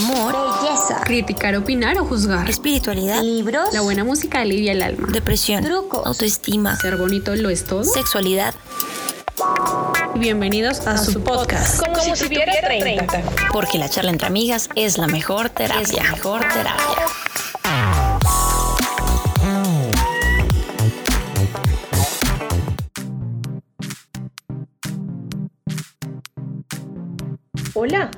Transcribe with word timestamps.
amor, 0.00 0.34
belleza, 0.62 1.00
criticar, 1.04 1.54
opinar 1.56 1.98
o 1.98 2.04
juzgar, 2.04 2.48
espiritualidad, 2.48 3.22
libros, 3.22 3.72
la 3.72 3.82
buena 3.82 4.02
música 4.02 4.40
alivia 4.40 4.72
el 4.72 4.82
alma, 4.82 5.08
depresión, 5.12 5.62
trucos, 5.62 6.06
autoestima, 6.06 6.76
ser 6.76 6.96
bonito 6.96 7.34
lo 7.36 7.50
es 7.50 7.64
todo, 7.64 7.84
sexualidad. 7.84 8.54
Bienvenidos 10.14 10.86
a, 10.86 10.96
su 10.98 11.22
podcast. 11.22 11.80
Como, 11.84 12.00
si, 12.16 12.24
tuviera 12.24 12.52
30. 12.60 13.22
Porque 13.52 13.78
la 13.78 13.88
charla 13.88 14.10
entre 14.10 14.26
amigas 14.26 14.68
es 14.74 14.96
la 14.98 15.06
mejor 15.06 15.50
terapia. 15.50 15.82
Es 15.82 15.92
la 15.92 16.02
mejor 16.02 16.40
terapia. 16.40 17.06
Hola, 27.74 28.10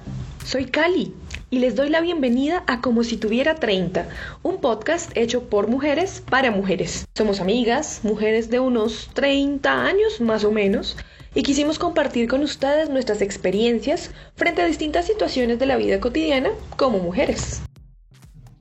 soy 0.44 0.66
Cali 0.66 1.14
y 1.52 1.58
les 1.58 1.76
doy 1.76 1.90
la 1.90 2.00
bienvenida 2.00 2.64
a 2.66 2.80
Como 2.80 3.04
si 3.04 3.18
tuviera 3.18 3.56
30, 3.56 4.08
un 4.42 4.56
podcast 4.56 5.14
hecho 5.14 5.50
por 5.50 5.68
mujeres 5.68 6.22
para 6.30 6.50
mujeres. 6.50 7.06
Somos 7.14 7.42
amigas, 7.42 8.00
mujeres 8.04 8.48
de 8.48 8.58
unos 8.58 9.10
30 9.12 9.84
años 9.84 10.22
más 10.22 10.44
o 10.44 10.50
menos, 10.50 10.96
y 11.34 11.42
quisimos 11.42 11.78
compartir 11.78 12.26
con 12.26 12.42
ustedes 12.42 12.88
nuestras 12.88 13.20
experiencias 13.20 14.12
frente 14.34 14.62
a 14.62 14.66
distintas 14.66 15.04
situaciones 15.04 15.58
de 15.58 15.66
la 15.66 15.76
vida 15.76 16.00
cotidiana 16.00 16.48
como 16.78 17.00
mujeres. 17.00 17.60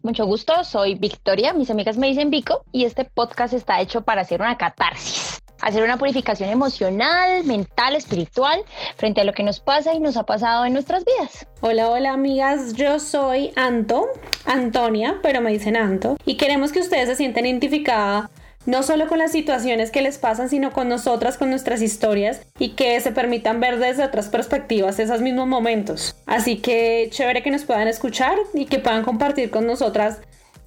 Mucho 0.04 0.26
gusto, 0.26 0.66
soy 0.66 0.96
Victoria, 0.96 1.54
mis 1.54 1.70
amigas 1.70 1.96
me 1.98 2.08
dicen 2.08 2.30
Vico 2.30 2.66
y 2.73 2.84
este 2.84 3.05
podcast 3.05 3.54
está 3.54 3.80
hecho 3.80 4.02
para 4.02 4.23
hacer 4.23 4.41
una 4.41 4.58
catarsis, 4.58 5.41
hacer 5.61 5.83
una 5.83 5.97
purificación 5.97 6.49
emocional, 6.49 7.43
mental, 7.45 7.95
espiritual 7.95 8.61
frente 8.97 9.21
a 9.21 9.23
lo 9.23 9.33
que 9.33 9.43
nos 9.43 9.59
pasa 9.59 9.93
y 9.93 9.99
nos 9.99 10.17
ha 10.17 10.23
pasado 10.23 10.65
en 10.65 10.73
nuestras 10.73 11.05
vidas. 11.05 11.47
Hola, 11.61 11.89
hola 11.89 12.11
amigas, 12.11 12.73
yo 12.73 12.99
soy 12.99 13.51
Anto, 13.55 14.07
Antonia, 14.45 15.20
pero 15.21 15.41
me 15.41 15.51
dicen 15.51 15.77
Anto, 15.77 16.17
y 16.25 16.35
queremos 16.37 16.71
que 16.71 16.79
ustedes 16.79 17.07
se 17.07 17.15
sientan 17.15 17.45
identificadas 17.45 18.29
no 18.65 18.84
solo 18.84 19.07
con 19.07 19.18
las 19.18 19.31
situaciones 19.31 19.91
que 19.91 20.01
les 20.01 20.18
pasan, 20.18 20.49
sino 20.49 20.71
con 20.71 20.87
nosotras, 20.87 21.37
con 21.37 21.49
nuestras 21.49 21.81
historias 21.81 22.46
y 22.59 22.75
que 22.75 22.99
se 22.99 23.12
permitan 23.12 23.59
ver 23.59 23.79
desde 23.79 24.03
otras 24.03 24.29
perspectivas 24.29 24.99
esos 24.99 25.21
mismos 25.21 25.48
momentos. 25.48 26.15
Así 26.27 26.57
que 26.57 27.07
chévere 27.12 27.41
que 27.41 27.51
nos 27.51 27.63
puedan 27.63 27.87
escuchar 27.87 28.37
y 28.53 28.65
que 28.65 28.79
puedan 28.79 29.03
compartir 29.03 29.49
con 29.49 29.65
nosotras 29.65 30.21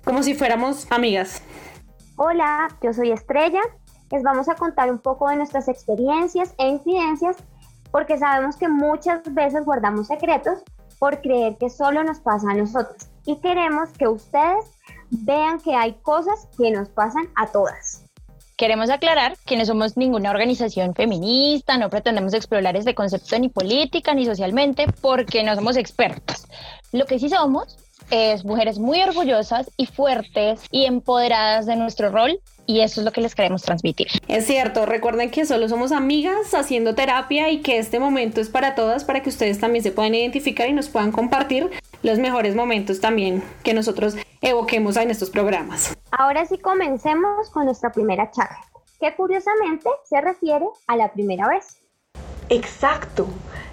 como 0.05 0.23
si 0.23 0.35
fuéramos 0.35 0.91
amigas. 0.91 1.43
Hola, 2.17 2.69
yo 2.83 2.93
soy 2.93 3.13
Estrella. 3.13 3.61
Les 4.15 4.23
vamos 4.23 4.49
a 4.49 4.55
contar 4.55 4.93
un 4.93 4.99
poco 5.01 5.29
de 5.29 5.35
nuestras 5.35 5.67
experiencias 5.67 6.55
e 6.59 6.69
incidencias 6.69 7.37
porque 7.91 8.17
sabemos 8.17 8.55
que 8.55 8.69
muchas 8.69 9.23
veces 9.35 9.65
guardamos 9.65 10.07
secretos 10.07 10.61
por 11.01 11.21
creer 11.21 11.57
que 11.59 11.69
solo 11.69 12.05
nos 12.05 12.21
pasa 12.21 12.53
a 12.53 12.55
nosotros 12.55 13.09
y 13.27 13.41
queremos 13.41 13.91
que 13.99 14.07
ustedes 14.07 14.67
vean 15.11 15.59
que 15.59 15.75
hay 15.75 15.95
cosas 15.95 16.49
que 16.57 16.71
nos 16.71 16.91
pasan 16.91 17.25
a 17.35 17.49
todas. 17.49 18.05
Queremos 18.57 18.89
aclarar 18.89 19.37
que 19.47 19.57
no 19.57 19.65
somos 19.65 19.97
ninguna 19.97 20.31
organización 20.31 20.95
feminista, 20.95 21.77
no 21.77 21.91
pretendemos 21.91 22.35
explorar 22.35 22.77
este 22.77 22.95
concepto 22.95 23.37
ni 23.41 23.49
política 23.49 24.15
ni 24.15 24.27
socialmente 24.27 24.87
porque 25.01 25.43
no 25.43 25.57
somos 25.57 25.77
expertos. 25.77 26.47
Lo 26.93 27.05
que 27.07 27.19
sí 27.19 27.29
somos 27.29 27.77
es 28.13 28.45
mujeres 28.45 28.79
muy 28.79 29.03
orgullosas 29.03 29.73
y 29.77 29.87
fuertes 29.87 30.61
y 30.71 30.85
empoderadas 30.85 31.67
de 31.67 31.75
nuestro 31.75 32.11
rol 32.11 32.39
y 32.67 32.81
eso 32.81 33.01
es 33.01 33.05
lo 33.05 33.13
que 33.13 33.21
les 33.21 33.35
queremos 33.35 33.63
transmitir. 33.63 34.09
Es 34.29 34.47
cierto, 34.47 34.87
recuerden 34.87 35.31
que 35.31 35.47
solo 35.47 35.69
somos 35.69 35.93
amigas 35.93 36.55
haciendo 36.55 36.95
terapia 36.95 37.51
y 37.51 37.63
que 37.63 37.79
este 37.79 37.99
momento 37.99 38.41
es 38.41 38.49
para 38.49 38.75
todas, 38.75 39.05
para 39.05 39.23
que 39.23 39.29
ustedes 39.29 39.61
también 39.61 39.83
se 39.83 39.93
puedan 39.93 40.15
identificar 40.15 40.69
y 40.69 40.73
nos 40.73 40.89
puedan 40.89 41.13
compartir 41.13 41.71
los 42.03 42.19
mejores 42.19 42.55
momentos 42.55 43.01
también 43.01 43.43
que 43.63 43.75
nosotros 43.75 44.17
evoquemos 44.41 44.97
en 44.97 45.11
estos 45.11 45.31
programas. 45.31 45.97
Ahora 46.11 46.45
sí 46.47 46.59
comencemos 46.59 47.51
con 47.51 47.65
nuestra 47.65 47.93
primera 47.93 48.31
charla, 48.31 48.61
que 49.01 49.15
curiosamente 49.15 49.89
se 50.05 50.21
refiere 50.21 50.67
a 50.87 50.97
la 50.97 51.13
primera 51.13 51.49
vez. 51.49 51.84
Exacto. 52.51 53.27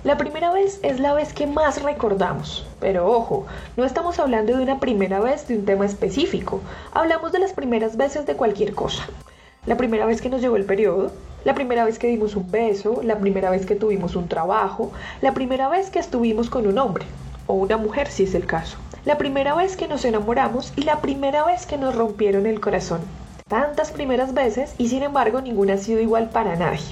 La 0.03 0.17
primera 0.17 0.51
vez 0.51 0.79
es 0.81 0.99
la 0.99 1.13
vez 1.13 1.33
que 1.33 1.45
más 1.45 1.83
recordamos. 1.83 2.65
Pero 2.79 3.11
ojo, 3.11 3.45
no 3.75 3.83
estamos 3.83 4.17
hablando 4.17 4.55
de 4.55 4.63
una 4.63 4.79
primera 4.79 5.19
vez 5.19 5.47
de 5.47 5.57
un 5.57 5.65
tema 5.65 5.85
específico. 5.85 6.61
Hablamos 6.93 7.31
de 7.33 7.39
las 7.39 7.53
primeras 7.53 7.97
veces 7.97 8.25
de 8.25 8.35
cualquier 8.35 8.73
cosa. 8.73 9.03
La 9.65 9.75
primera 9.75 10.05
vez 10.05 10.21
que 10.21 10.29
nos 10.29 10.41
llegó 10.41 10.55
el 10.55 10.65
periodo, 10.65 11.11
la 11.43 11.53
primera 11.53 11.83
vez 11.83 11.99
que 11.99 12.07
dimos 12.07 12.35
un 12.35 12.49
beso, 12.49 13.01
la 13.03 13.19
primera 13.19 13.51
vez 13.51 13.65
que 13.65 13.75
tuvimos 13.75 14.15
un 14.15 14.27
trabajo, 14.27 14.91
la 15.21 15.33
primera 15.33 15.67
vez 15.67 15.89
que 15.89 15.99
estuvimos 15.99 16.49
con 16.49 16.65
un 16.65 16.79
hombre 16.79 17.05
o 17.45 17.53
una 17.53 17.77
mujer 17.77 18.07
si 18.07 18.23
es 18.23 18.33
el 18.33 18.45
caso, 18.45 18.77
la 19.05 19.17
primera 19.17 19.53
vez 19.53 19.75
que 19.75 19.87
nos 19.87 20.05
enamoramos 20.05 20.73
y 20.77 20.83
la 20.83 21.01
primera 21.01 21.43
vez 21.45 21.65
que 21.65 21.77
nos 21.77 21.93
rompieron 21.93 22.45
el 22.45 22.59
corazón. 22.59 23.01
Tantas 23.47 23.91
primeras 23.91 24.33
veces 24.33 24.73
y 24.77 24.87
sin 24.87 25.03
embargo 25.03 25.41
ninguna 25.41 25.73
ha 25.73 25.77
sido 25.77 25.99
igual 25.99 26.29
para 26.29 26.55
nadie. 26.55 26.85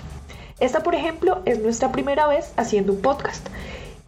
Esta, 0.60 0.82
por 0.82 0.94
ejemplo, 0.94 1.42
es 1.46 1.60
nuestra 1.60 1.92
primera 1.92 2.28
vez 2.28 2.52
haciendo 2.58 2.92
un 2.92 3.02
podcast 3.02 3.48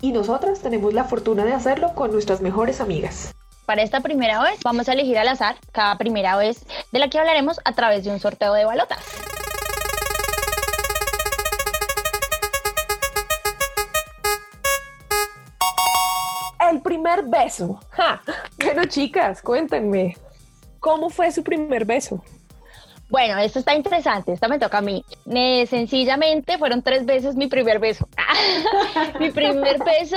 y 0.01 0.11
nosotras 0.11 0.59
tenemos 0.59 0.93
la 0.93 1.05
fortuna 1.05 1.45
de 1.45 1.53
hacerlo 1.53 1.93
con 1.95 2.11
nuestras 2.11 2.41
mejores 2.41 2.81
amigas. 2.81 3.33
Para 3.65 3.83
esta 3.83 4.01
primera 4.01 4.41
vez 4.43 4.59
vamos 4.61 4.89
a 4.89 4.93
elegir 4.93 5.17
al 5.17 5.29
azar 5.29 5.55
cada 5.71 5.97
primera 5.97 6.35
vez 6.35 6.65
de 6.91 6.99
la 6.99 7.09
que 7.09 7.19
hablaremos 7.19 7.61
a 7.63 7.71
través 7.71 8.03
de 8.03 8.11
un 8.11 8.19
sorteo 8.19 8.53
de 8.53 8.65
balotas. 8.65 8.99
El 16.69 16.81
primer 16.81 17.23
beso. 17.23 17.79
Ja. 17.91 18.21
Bueno, 18.61 18.85
chicas, 18.85 19.41
cuéntenme, 19.41 20.17
¿cómo 20.79 21.09
fue 21.09 21.31
su 21.31 21.43
primer 21.43 21.85
beso? 21.85 22.21
Bueno, 23.11 23.37
esto 23.39 23.59
está 23.59 23.75
interesante, 23.75 24.31
esta 24.31 24.47
me 24.47 24.57
toca 24.57 24.77
a 24.77 24.81
mí. 24.81 25.03
Sencillamente 25.67 26.57
fueron 26.57 26.81
tres 26.81 27.05
veces 27.05 27.35
mi 27.35 27.47
primer 27.47 27.77
beso. 27.79 28.07
mi 29.19 29.29
primer 29.31 29.83
beso 29.83 30.15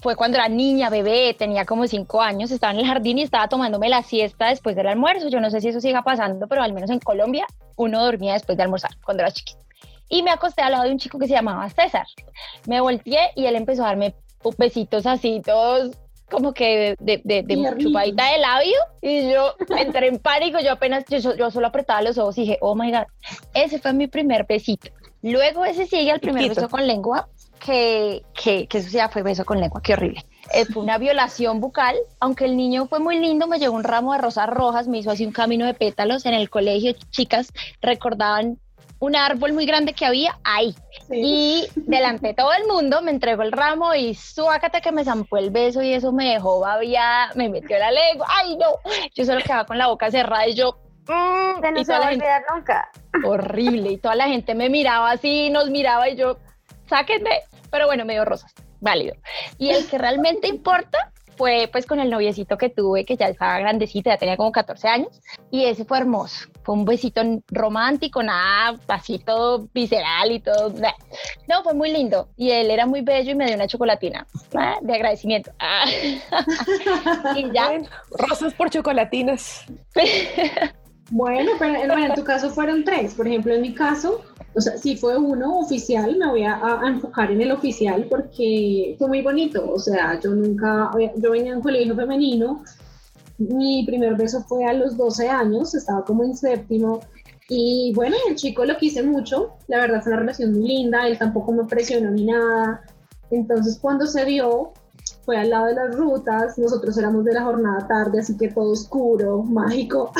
fue 0.00 0.16
cuando 0.16 0.38
era 0.38 0.48
niña, 0.48 0.88
bebé, 0.88 1.34
tenía 1.38 1.66
como 1.66 1.86
cinco 1.86 2.22
años, 2.22 2.50
estaba 2.50 2.72
en 2.72 2.78
el 2.78 2.86
jardín 2.86 3.18
y 3.18 3.22
estaba 3.22 3.48
tomándome 3.48 3.90
la 3.90 4.02
siesta 4.02 4.48
después 4.48 4.74
del 4.74 4.86
almuerzo. 4.86 5.28
Yo 5.28 5.40
no 5.40 5.50
sé 5.50 5.60
si 5.60 5.68
eso 5.68 5.80
siga 5.82 6.02
pasando, 6.02 6.46
pero 6.46 6.62
al 6.62 6.72
menos 6.72 6.88
en 6.88 7.00
Colombia 7.00 7.46
uno 7.76 8.02
dormía 8.02 8.32
después 8.32 8.56
de 8.56 8.64
almorzar 8.64 8.96
cuando 9.04 9.22
era 9.22 9.30
chiquito. 9.30 9.60
Y 10.08 10.22
me 10.22 10.30
acosté 10.30 10.62
al 10.62 10.72
lado 10.72 10.84
de 10.84 10.92
un 10.92 10.98
chico 10.98 11.18
que 11.18 11.26
se 11.26 11.34
llamaba 11.34 11.68
César. 11.68 12.06
Me 12.66 12.80
volteé 12.80 13.30
y 13.34 13.44
él 13.44 13.56
empezó 13.56 13.84
a 13.84 13.88
darme 13.88 14.14
besitos 14.56 15.04
así, 15.04 15.42
todos 15.44 15.90
como 16.30 16.52
que 16.52 16.96
de, 16.98 17.20
de, 17.24 17.42
de 17.42 17.76
chupadita 17.78 18.32
de 18.32 18.38
labio 18.38 18.76
y 19.00 19.30
yo 19.30 19.54
entré 19.78 20.08
en 20.08 20.18
pánico, 20.18 20.58
yo 20.60 20.72
apenas, 20.72 21.04
yo, 21.08 21.36
yo, 21.36 21.50
solo 21.50 21.68
apretaba 21.68 22.02
los 22.02 22.18
ojos 22.18 22.36
y 22.38 22.42
dije, 22.42 22.58
oh 22.60 22.74
my 22.74 22.90
god, 22.90 23.06
ese 23.54 23.78
fue 23.78 23.92
mi 23.92 24.06
primer 24.06 24.46
besito. 24.46 24.90
Luego 25.22 25.64
ese 25.64 25.86
sigue 25.86 26.10
al 26.10 26.20
primer 26.20 26.48
beso 26.48 26.68
con 26.68 26.86
lengua, 26.86 27.28
que, 27.58 28.22
que, 28.40 28.68
que, 28.68 28.78
eso 28.78 28.90
ya 28.90 29.08
fue 29.08 29.22
beso 29.22 29.44
con 29.44 29.60
lengua, 29.60 29.80
qué 29.82 29.94
horrible. 29.94 30.24
Eh, 30.52 30.64
fue 30.66 30.82
una 30.82 30.98
violación 30.98 31.60
bucal, 31.60 31.96
aunque 32.20 32.44
el 32.44 32.56
niño 32.56 32.86
fue 32.86 33.00
muy 33.00 33.18
lindo, 33.18 33.46
me 33.48 33.58
llegó 33.58 33.74
un 33.74 33.82
ramo 33.82 34.12
de 34.12 34.18
rosas 34.18 34.48
rojas, 34.48 34.86
me 34.86 34.98
hizo 34.98 35.10
así 35.10 35.26
un 35.26 35.32
camino 35.32 35.66
de 35.66 35.74
pétalos 35.74 36.26
en 36.26 36.34
el 36.34 36.50
colegio, 36.50 36.94
chicas 37.10 37.52
recordaban 37.80 38.58
un 38.98 39.16
árbol 39.16 39.52
muy 39.52 39.66
grande 39.66 39.92
que 39.92 40.06
había 40.06 40.38
ahí. 40.44 40.74
Y 41.10 41.66
delante 41.74 42.28
de 42.28 42.34
todo 42.34 42.52
el 42.52 42.66
mundo 42.66 43.02
me 43.02 43.10
entregó 43.10 43.42
el 43.42 43.52
ramo 43.52 43.94
y 43.94 44.14
suácate 44.14 44.80
que 44.80 44.92
me 44.92 45.04
zampó 45.04 45.36
el 45.36 45.50
beso 45.50 45.82
y 45.82 45.92
eso 45.92 46.12
me 46.12 46.32
dejó 46.32 46.60
babiada, 46.60 47.30
me 47.34 47.48
metió 47.48 47.78
la 47.78 47.90
lengua. 47.90 48.26
¡Ay, 48.28 48.56
no! 48.56 48.66
Yo 49.14 49.24
solo 49.24 49.40
quedaba 49.42 49.66
con 49.66 49.78
la 49.78 49.88
boca 49.88 50.10
cerrada 50.10 50.46
y 50.48 50.54
yo. 50.54 50.78
Mm, 51.08 51.60
no 51.74 51.84
se 51.84 51.92
va 51.92 51.98
a 51.98 52.10
olvidar 52.10 52.42
nunca. 52.52 52.90
Horrible. 53.24 53.92
Y 53.92 53.98
toda 53.98 54.16
la 54.16 54.26
gente 54.26 54.54
me 54.54 54.68
miraba 54.68 55.12
así, 55.12 55.50
nos 55.50 55.70
miraba 55.70 56.08
y 56.08 56.16
yo, 56.16 56.38
sáquenme. 56.88 57.42
Pero 57.70 57.86
bueno, 57.86 58.04
me 58.04 58.14
dio 58.14 58.24
rosas. 58.24 58.52
Válido. 58.80 59.14
Y 59.58 59.70
el 59.70 59.86
que 59.88 59.98
realmente 59.98 60.48
importa 60.48 61.12
fue 61.36 61.68
pues 61.70 61.86
con 61.86 62.00
el 62.00 62.10
noviecito 62.10 62.56
que 62.56 62.68
tuve, 62.68 63.04
que 63.04 63.16
ya 63.16 63.26
estaba 63.26 63.58
grandecita, 63.58 64.10
ya 64.10 64.18
tenía 64.18 64.36
como 64.36 64.52
14 64.52 64.88
años, 64.88 65.20
y 65.50 65.64
ese 65.64 65.84
fue 65.84 65.98
hermoso. 65.98 66.48
Fue 66.62 66.74
un 66.74 66.84
besito 66.84 67.22
romántico, 67.48 68.22
nada, 68.22 68.78
así 68.88 69.18
todo 69.18 69.68
visceral 69.72 70.32
y 70.32 70.40
todo. 70.40 70.72
No, 71.48 71.62
fue 71.62 71.74
muy 71.74 71.92
lindo. 71.92 72.28
Y 72.36 72.50
él 72.50 72.70
era 72.70 72.86
muy 72.86 73.02
bello 73.02 73.32
y 73.32 73.34
me 73.34 73.46
dio 73.46 73.54
una 73.54 73.68
chocolatina 73.68 74.26
ah, 74.54 74.76
de 74.80 74.94
agradecimiento. 74.94 75.52
Ah. 75.58 75.84
y 77.36 77.52
ya. 77.52 77.80
rosas 78.10 78.54
por 78.54 78.70
chocolatinas. 78.70 79.64
bueno, 81.10 81.52
pero 81.58 81.98
en 81.98 82.14
tu 82.14 82.24
caso 82.24 82.50
fueron 82.50 82.84
tres. 82.84 83.14
Por 83.14 83.28
ejemplo, 83.28 83.54
en 83.54 83.62
mi 83.62 83.74
caso, 83.74 84.24
o 84.56 84.60
sea, 84.60 84.78
si 84.78 84.96
fue 84.96 85.18
uno 85.18 85.58
oficial, 85.58 86.16
me 86.16 86.28
voy 86.28 86.42
a, 86.44 86.80
enfocar 86.86 87.30
en 87.30 87.42
el 87.42 87.52
oficial 87.52 88.06
porque 88.08 88.96
fue 88.98 89.06
muy 89.06 89.20
bonito. 89.20 89.70
O 89.70 89.78
sea, 89.78 90.18
yo 90.18 90.30
nunca, 90.30 90.90
yo 91.16 91.30
venía 91.30 91.50
de 91.50 91.58
un 91.58 91.62
colegio 91.62 91.94
femenino, 91.94 92.64
mi 93.36 93.84
primer 93.84 94.16
beso 94.16 94.42
fue 94.44 94.64
a 94.64 94.72
los 94.72 94.96
12 94.96 95.28
años, 95.28 95.74
estaba 95.74 96.04
como 96.04 96.24
en 96.24 96.34
séptimo. 96.34 97.00
Y 97.50 97.92
bueno, 97.94 98.16
el 98.28 98.36
chico 98.36 98.64
lo 98.64 98.78
quise 98.78 99.02
mucho, 99.02 99.56
la 99.68 99.78
verdad 99.78 100.02
fue 100.02 100.12
una 100.12 100.20
relación 100.20 100.52
muy 100.52 100.66
linda, 100.66 101.06
él 101.06 101.18
tampoco 101.18 101.52
me 101.52 101.64
presionó 101.64 102.10
ni 102.10 102.24
nada. 102.24 102.82
Entonces 103.30 103.78
cuando 103.78 104.06
se 104.06 104.24
dio, 104.24 104.72
fue 105.26 105.36
al 105.36 105.50
lado 105.50 105.66
de 105.66 105.74
las 105.74 105.94
rutas, 105.94 106.56
nosotros 106.58 106.96
éramos 106.96 107.24
de 107.24 107.34
la 107.34 107.42
jornada 107.44 107.86
tarde, 107.86 108.20
así 108.20 108.36
que 108.38 108.48
todo 108.48 108.72
oscuro, 108.72 109.42
mágico. 109.44 110.12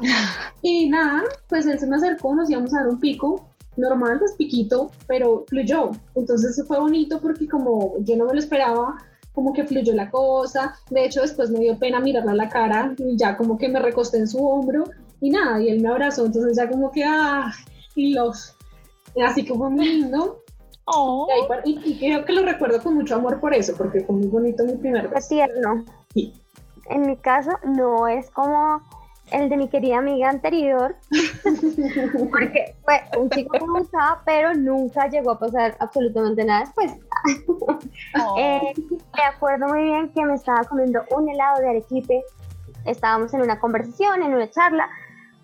y 0.62 0.90
nada, 0.90 1.22
pues 1.48 1.64
él 1.64 1.78
se 1.78 1.86
me 1.86 1.96
acercó, 1.96 2.34
nos 2.34 2.50
íbamos 2.50 2.74
a 2.74 2.80
dar 2.80 2.88
un 2.88 3.00
pico, 3.00 3.49
normal, 3.80 4.18
pues 4.18 4.34
piquito, 4.34 4.90
pero 5.06 5.44
fluyó. 5.48 5.90
Entonces 6.14 6.62
fue 6.66 6.78
bonito 6.78 7.20
porque 7.20 7.48
como 7.48 7.94
yo 8.00 8.16
no 8.16 8.26
me 8.26 8.34
lo 8.34 8.38
esperaba, 8.38 8.96
como 9.32 9.52
que 9.52 9.64
fluyó 9.64 9.94
la 9.94 10.10
cosa. 10.10 10.74
De 10.90 11.04
hecho, 11.04 11.22
después 11.22 11.50
me 11.50 11.60
dio 11.60 11.78
pena 11.78 12.00
mirarla 12.00 12.32
a 12.32 12.36
la 12.36 12.48
cara 12.48 12.94
y 12.98 13.16
ya 13.16 13.36
como 13.36 13.58
que 13.58 13.68
me 13.68 13.80
recosté 13.80 14.18
en 14.18 14.28
su 14.28 14.46
hombro 14.46 14.84
y 15.20 15.30
nada, 15.30 15.60
y 15.60 15.68
él 15.68 15.80
me 15.80 15.88
abrazó. 15.88 16.26
Entonces 16.26 16.56
ya 16.56 16.68
como 16.68 16.90
que, 16.90 17.04
ah, 17.04 17.52
y 17.94 18.14
los... 18.14 18.56
Así 19.24 19.44
que 19.44 19.54
fue 19.54 19.70
muy 19.70 19.86
lindo. 19.86 20.42
Oh. 20.84 21.26
Y, 21.64 21.78
y, 21.84 21.98
creo 21.98 22.24
que 22.24 22.32
lo 22.32 22.42
recuerdo 22.42 22.82
con 22.82 22.94
mucho 22.94 23.16
amor 23.16 23.40
por 23.40 23.54
eso, 23.54 23.74
porque 23.76 24.00
fue 24.00 24.16
muy 24.16 24.26
bonito 24.28 24.64
mi 24.64 24.76
primer 24.76 25.04
beso. 25.08 25.18
Es 25.18 25.28
tierno. 25.28 25.84
Sí. 26.14 26.32
En 26.88 27.02
mi 27.02 27.16
caso, 27.16 27.50
no 27.64 28.08
es 28.08 28.30
como 28.30 28.80
el 29.32 29.48
de 29.48 29.56
mi 29.56 29.68
querida 29.68 29.98
amiga 29.98 30.28
anterior, 30.28 30.96
porque 32.30 32.74
fue 32.84 33.00
un 33.18 33.30
chico 33.30 33.52
que 33.52 33.66
me 33.66 33.80
gustaba, 33.80 34.22
pero 34.24 34.54
nunca 34.54 35.08
llegó 35.08 35.32
a 35.32 35.38
pasar 35.38 35.76
absolutamente 35.78 36.44
nada 36.44 36.60
después. 36.60 36.92
Oh. 37.46 37.78
Eh, 38.38 38.72
me 39.16 39.22
acuerdo 39.22 39.68
muy 39.68 39.84
bien 39.84 40.08
que 40.12 40.24
me 40.24 40.34
estaba 40.34 40.64
comiendo 40.64 41.02
un 41.10 41.28
helado 41.28 41.60
de 41.60 41.68
arequipe, 41.70 42.24
estábamos 42.84 43.32
en 43.34 43.42
una 43.42 43.60
conversación, 43.60 44.22
en 44.22 44.34
una 44.34 44.50
charla, 44.50 44.88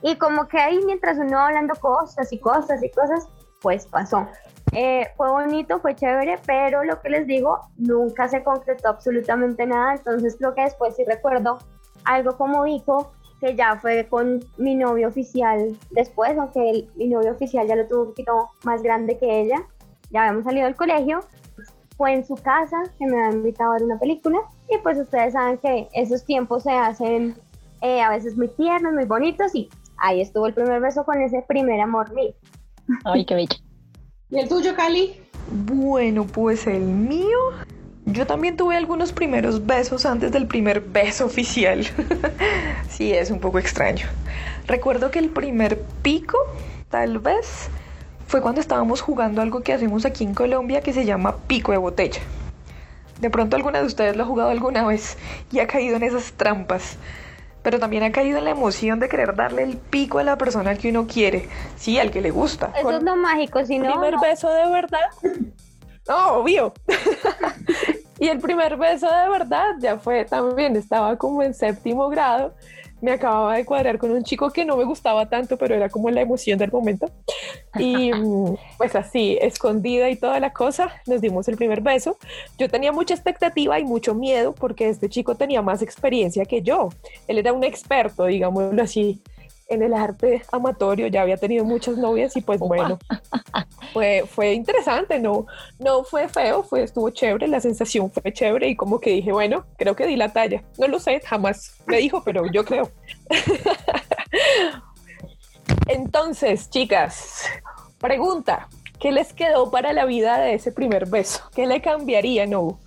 y 0.02 0.16
como 0.16 0.48
que 0.48 0.58
ahí 0.58 0.80
mientras 0.84 1.18
uno 1.18 1.38
hablando 1.38 1.74
cosas 1.76 2.32
y 2.32 2.38
cosas 2.38 2.82
y 2.82 2.90
cosas, 2.90 3.28
pues 3.60 3.86
pasó. 3.86 4.26
Eh, 4.72 5.06
fue 5.16 5.30
bonito, 5.30 5.78
fue 5.80 5.94
chévere, 5.94 6.38
pero 6.44 6.84
lo 6.84 7.00
que 7.00 7.08
les 7.08 7.26
digo, 7.26 7.60
nunca 7.76 8.28
se 8.28 8.42
concretó 8.42 8.88
absolutamente 8.88 9.66
nada, 9.66 9.94
entonces 9.94 10.36
creo 10.38 10.54
que 10.54 10.62
después 10.62 10.96
sí 10.96 11.04
recuerdo 11.04 11.58
algo 12.04 12.36
como 12.36 12.64
dijo, 12.64 13.12
que 13.40 13.54
ya 13.54 13.76
fue 13.76 14.06
con 14.08 14.44
mi 14.56 14.74
novio 14.74 15.08
oficial 15.08 15.76
después, 15.90 16.36
aunque 16.38 16.88
mi 16.96 17.08
novio 17.08 17.32
oficial 17.32 17.66
ya 17.66 17.76
lo 17.76 17.86
tuvo 17.86 18.00
un 18.02 18.08
poquito 18.08 18.50
más 18.64 18.82
grande 18.82 19.18
que 19.18 19.40
ella, 19.40 19.62
ya 20.10 20.22
habíamos 20.22 20.44
salido 20.44 20.66
del 20.66 20.76
colegio, 20.76 21.20
fue 21.96 22.12
en 22.12 22.26
su 22.26 22.34
casa, 22.34 22.82
que 22.98 23.06
me 23.06 23.22
había 23.22 23.38
invitado 23.38 23.70
a 23.70 23.74
ver 23.74 23.84
una 23.84 23.98
película, 23.98 24.38
y 24.70 24.78
pues 24.78 24.98
ustedes 24.98 25.32
saben 25.32 25.58
que 25.58 25.88
esos 25.94 26.24
tiempos 26.24 26.62
se 26.62 26.72
hacen 26.72 27.34
eh, 27.80 28.00
a 28.00 28.10
veces 28.10 28.36
muy 28.36 28.48
tiernos, 28.48 28.92
muy 28.92 29.04
bonitos, 29.04 29.54
y 29.54 29.68
ahí 29.98 30.20
estuvo 30.20 30.46
el 30.46 30.54
primer 30.54 30.80
beso 30.80 31.04
con 31.04 31.20
ese 31.20 31.42
primer 31.46 31.80
amor 31.80 32.12
mío. 32.12 32.34
Ay, 33.04 33.24
qué 33.24 33.34
bello. 33.34 33.56
¿Y 34.30 34.38
el 34.38 34.48
tuyo, 34.48 34.74
Cali? 34.74 35.20
Bueno, 35.50 36.26
pues 36.26 36.66
el 36.66 36.82
mío. 36.82 37.38
Yo 38.06 38.24
también 38.24 38.56
tuve 38.56 38.76
algunos 38.76 39.12
primeros 39.12 39.66
besos 39.66 40.06
antes 40.06 40.30
del 40.30 40.46
primer 40.46 40.80
beso 40.80 41.26
oficial. 41.26 41.84
sí, 42.88 43.12
es 43.12 43.32
un 43.32 43.40
poco 43.40 43.58
extraño. 43.58 44.06
Recuerdo 44.66 45.10
que 45.10 45.18
el 45.18 45.28
primer 45.28 45.80
pico, 46.02 46.38
tal 46.88 47.18
vez, 47.18 47.68
fue 48.28 48.40
cuando 48.40 48.60
estábamos 48.60 49.00
jugando 49.00 49.42
algo 49.42 49.62
que 49.62 49.72
hacemos 49.72 50.04
aquí 50.04 50.22
en 50.22 50.34
Colombia 50.34 50.82
que 50.82 50.92
se 50.92 51.04
llama 51.04 51.36
pico 51.48 51.72
de 51.72 51.78
botella. 51.78 52.20
De 53.20 53.28
pronto 53.28 53.56
alguna 53.56 53.80
de 53.80 53.86
ustedes 53.86 54.16
lo 54.16 54.22
ha 54.22 54.26
jugado 54.26 54.50
alguna 54.50 54.86
vez 54.86 55.18
y 55.50 55.58
ha 55.58 55.66
caído 55.66 55.96
en 55.96 56.04
esas 56.04 56.32
trampas 56.32 56.98
pero 57.66 57.80
también 57.80 58.04
ha 58.04 58.12
caído 58.12 58.38
en 58.38 58.44
la 58.44 58.50
emoción 58.50 59.00
de 59.00 59.08
querer 59.08 59.34
darle 59.34 59.64
el 59.64 59.76
pico 59.76 60.20
a 60.20 60.22
la 60.22 60.38
persona 60.38 60.76
que 60.76 60.90
uno 60.90 61.08
quiere, 61.08 61.48
sí, 61.74 61.98
al 61.98 62.12
que 62.12 62.20
le 62.20 62.30
gusta. 62.30 62.70
Eso 62.78 62.92
es 62.92 63.02
lo 63.02 63.16
mágico, 63.16 63.66
si 63.66 63.80
no... 63.80 63.90
Primer 63.90 64.20
beso 64.20 64.48
de 64.52 64.70
verdad. 64.70 65.08
No, 66.08 66.34
obvio. 66.34 66.72
y 68.18 68.28
el 68.28 68.38
primer 68.38 68.76
beso 68.76 69.06
de 69.06 69.28
verdad 69.28 69.74
ya 69.80 69.98
fue 69.98 70.24
también, 70.24 70.76
estaba 70.76 71.16
como 71.16 71.42
en 71.42 71.54
séptimo 71.54 72.08
grado 72.08 72.54
me 73.00 73.12
acababa 73.12 73.56
de 73.56 73.64
cuadrar 73.64 73.98
con 73.98 74.10
un 74.10 74.24
chico 74.24 74.50
que 74.50 74.64
no 74.64 74.76
me 74.76 74.84
gustaba 74.84 75.28
tanto, 75.28 75.56
pero 75.56 75.74
era 75.74 75.88
como 75.88 76.10
la 76.10 76.22
emoción 76.22 76.58
del 76.58 76.72
momento. 76.72 77.10
Y 77.78 78.12
mm, 78.12 78.56
pues 78.78 78.96
así, 78.96 79.38
escondida 79.40 80.08
y 80.08 80.16
toda 80.16 80.40
la 80.40 80.52
cosa, 80.52 80.90
nos 81.06 81.20
dimos 81.20 81.46
el 81.48 81.56
primer 81.56 81.82
beso. 81.82 82.18
Yo 82.58 82.68
tenía 82.68 82.92
mucha 82.92 83.14
expectativa 83.14 83.78
y 83.78 83.84
mucho 83.84 84.14
miedo 84.14 84.54
porque 84.54 84.88
este 84.88 85.08
chico 85.08 85.34
tenía 85.34 85.62
más 85.62 85.82
experiencia 85.82 86.44
que 86.44 86.62
yo. 86.62 86.88
Él 87.28 87.38
era 87.38 87.52
un 87.52 87.64
experto, 87.64 88.24
digámoslo 88.24 88.82
así 88.82 89.20
en 89.68 89.82
el 89.82 89.94
arte 89.94 90.42
amatorio, 90.52 91.08
ya 91.08 91.22
había 91.22 91.36
tenido 91.36 91.64
muchas 91.64 91.96
novias 91.96 92.36
y 92.36 92.40
pues 92.40 92.60
bueno, 92.60 92.98
fue, 93.92 94.24
fue 94.28 94.52
interesante, 94.52 95.18
no, 95.18 95.46
no 95.78 96.04
fue 96.04 96.28
feo, 96.28 96.62
fue, 96.62 96.82
estuvo 96.82 97.10
chévere, 97.10 97.48
la 97.48 97.60
sensación 97.60 98.10
fue 98.10 98.32
chévere 98.32 98.68
y 98.68 98.76
como 98.76 99.00
que 99.00 99.10
dije, 99.10 99.32
bueno, 99.32 99.66
creo 99.76 99.96
que 99.96 100.06
di 100.06 100.16
la 100.16 100.32
talla, 100.32 100.62
no 100.78 100.88
lo 100.88 101.00
sé, 101.00 101.20
jamás 101.20 101.78
me 101.86 101.98
dijo, 101.98 102.22
pero 102.24 102.44
yo 102.52 102.64
creo. 102.64 102.90
Entonces, 105.88 106.70
chicas, 106.70 107.44
pregunta, 107.98 108.68
¿qué 109.00 109.10
les 109.10 109.32
quedó 109.32 109.70
para 109.70 109.92
la 109.92 110.04
vida 110.04 110.38
de 110.38 110.54
ese 110.54 110.70
primer 110.70 111.06
beso? 111.06 111.42
¿Qué 111.54 111.66
le 111.66 111.80
cambiaría, 111.80 112.46
no? 112.46 112.78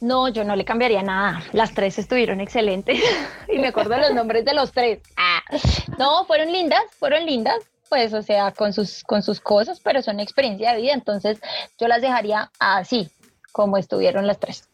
No, 0.00 0.28
yo 0.28 0.44
no 0.44 0.56
le 0.56 0.64
cambiaría 0.64 1.02
nada. 1.02 1.42
Las 1.52 1.74
tres 1.74 1.98
estuvieron 1.98 2.40
excelentes 2.40 3.00
y 3.48 3.58
me 3.58 3.68
acuerdo 3.68 3.96
los 3.96 4.14
nombres 4.14 4.44
de 4.44 4.54
los 4.54 4.72
tres. 4.72 5.00
Ah. 5.16 5.37
No, 5.98 6.24
fueron 6.26 6.52
lindas, 6.52 6.82
fueron 6.98 7.26
lindas, 7.26 7.56
pues, 7.88 8.12
o 8.14 8.22
sea, 8.22 8.52
con 8.52 8.72
sus, 8.72 9.02
con 9.02 9.22
sus 9.22 9.40
cosas, 9.40 9.80
pero 9.80 10.02
son 10.02 10.20
experiencia 10.20 10.72
de 10.72 10.82
vida, 10.82 10.92
entonces 10.92 11.40
yo 11.78 11.88
las 11.88 12.00
dejaría 12.00 12.50
así, 12.58 13.08
como 13.52 13.76
estuvieron 13.78 14.26
las 14.26 14.38
tres. 14.38 14.68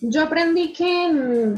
Yo 0.00 0.22
aprendí 0.22 0.72
que 0.72 1.56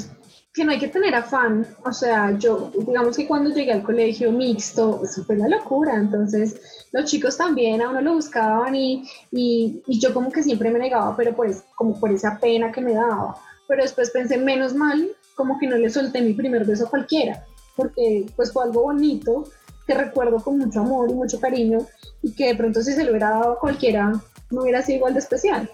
que 0.58 0.64
no 0.64 0.72
hay 0.72 0.78
que 0.80 0.88
tener 0.88 1.14
afán, 1.14 1.64
o 1.84 1.92
sea, 1.92 2.36
yo, 2.36 2.72
digamos 2.84 3.16
que 3.16 3.28
cuando 3.28 3.50
llegué 3.50 3.72
al 3.72 3.84
colegio 3.84 4.32
mixto, 4.32 5.02
eso 5.04 5.22
fue 5.24 5.36
la 5.36 5.46
locura, 5.46 5.94
entonces 5.94 6.88
los 6.90 7.04
chicos 7.04 7.36
también 7.36 7.80
a 7.80 7.90
uno 7.90 8.00
lo 8.00 8.14
buscaban 8.14 8.74
y, 8.74 9.08
y, 9.30 9.80
yo 9.86 10.12
como 10.12 10.32
que 10.32 10.42
siempre 10.42 10.70
me 10.70 10.80
negaba, 10.80 11.16
pero 11.16 11.34
pues 11.36 11.62
como 11.76 11.98
por 12.00 12.10
esa 12.10 12.40
pena 12.40 12.72
que 12.72 12.80
me 12.80 12.94
daba, 12.94 13.36
pero 13.68 13.82
después 13.82 14.10
pensé, 14.10 14.36
menos 14.36 14.74
mal, 14.74 15.08
como 15.36 15.60
que 15.60 15.68
no 15.68 15.76
le 15.76 15.90
solté 15.90 16.22
mi 16.22 16.32
primer 16.32 16.64
beso 16.64 16.86
a 16.86 16.90
cualquiera, 16.90 17.46
porque 17.78 18.26
pues 18.34 18.52
fue 18.52 18.64
algo 18.64 18.82
bonito, 18.82 19.44
que 19.86 19.94
recuerdo 19.94 20.42
con 20.42 20.58
mucho 20.58 20.80
amor 20.80 21.08
y 21.08 21.14
mucho 21.14 21.38
cariño, 21.38 21.78
y 22.22 22.34
que 22.34 22.48
de 22.48 22.56
pronto 22.56 22.82
si 22.82 22.92
se 22.92 23.04
lo 23.04 23.10
hubiera 23.10 23.30
dado 23.30 23.52
a 23.52 23.58
cualquiera, 23.60 24.12
no 24.50 24.62
hubiera 24.62 24.82
sido 24.82 24.96
igual 24.98 25.14
de 25.14 25.20
especial. 25.20 25.70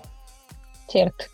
Cierto. 0.87 1.25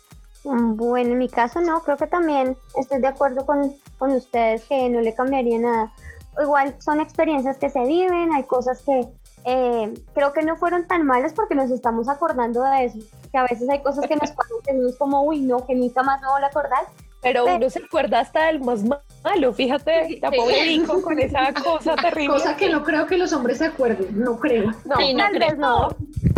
Bueno, 0.43 1.11
en 1.11 1.17
mi 1.17 1.27
caso 1.27 1.59
no, 1.59 1.83
creo 1.83 1.97
que 1.97 2.07
también 2.07 2.57
estoy 2.79 3.01
de 3.01 3.07
acuerdo 3.07 3.45
con, 3.45 3.75
con 3.99 4.11
ustedes 4.11 4.63
que 4.63 4.89
no 4.89 5.01
le 5.01 5.13
cambiaría 5.13 5.59
nada. 5.59 5.93
Igual 6.41 6.73
son 6.79 7.01
experiencias 7.01 7.57
que 7.57 7.69
se 7.69 7.81
viven, 7.85 8.31
hay 8.31 8.43
cosas 8.43 8.81
que 8.81 9.07
eh, 9.43 9.93
creo 10.13 10.31
que 10.31 10.41
no 10.41 10.55
fueron 10.55 10.87
tan 10.87 11.05
malas 11.05 11.33
porque 11.33 11.53
nos 11.53 11.69
estamos 11.69 12.07
acordando 12.07 12.63
de 12.63 12.85
eso, 12.85 12.99
que 13.29 13.37
a 13.37 13.43
veces 13.43 13.69
hay 13.69 13.81
cosas 13.83 14.07
que 14.07 14.15
nos 14.15 14.31
pasan 14.31 14.57
que 14.63 14.71
es 14.71 14.95
como, 14.95 15.23
uy, 15.23 15.41
no, 15.41 15.65
que 15.67 15.75
nunca 15.75 16.01
más 16.01 16.21
me 16.21 16.29
voy 16.29 16.41
a 16.41 16.47
acordar. 16.47 16.87
Pero 17.21 17.45
uno 17.45 17.69
se 17.69 17.79
acuerda 17.83 18.19
hasta 18.19 18.47
del 18.47 18.61
más 18.61 18.83
malo, 19.23 19.53
fíjate, 19.53 20.19
la 20.21 20.31
pobre 20.31 20.65
hijo 20.65 21.01
con 21.01 21.19
esa 21.19 21.53
cosa 21.53 21.95
terrible. 22.01 22.33
Cosa 22.33 22.57
que 22.57 22.69
no 22.69 22.83
creo 22.83 23.05
que 23.05 23.17
los 23.17 23.31
hombres 23.33 23.59
se 23.59 23.65
acuerden, 23.65 24.19
no 24.19 24.39
creo. 24.39 24.71
No, 24.85 24.95
tal 25.17 25.39
vez 25.39 25.57
no. 25.57 25.95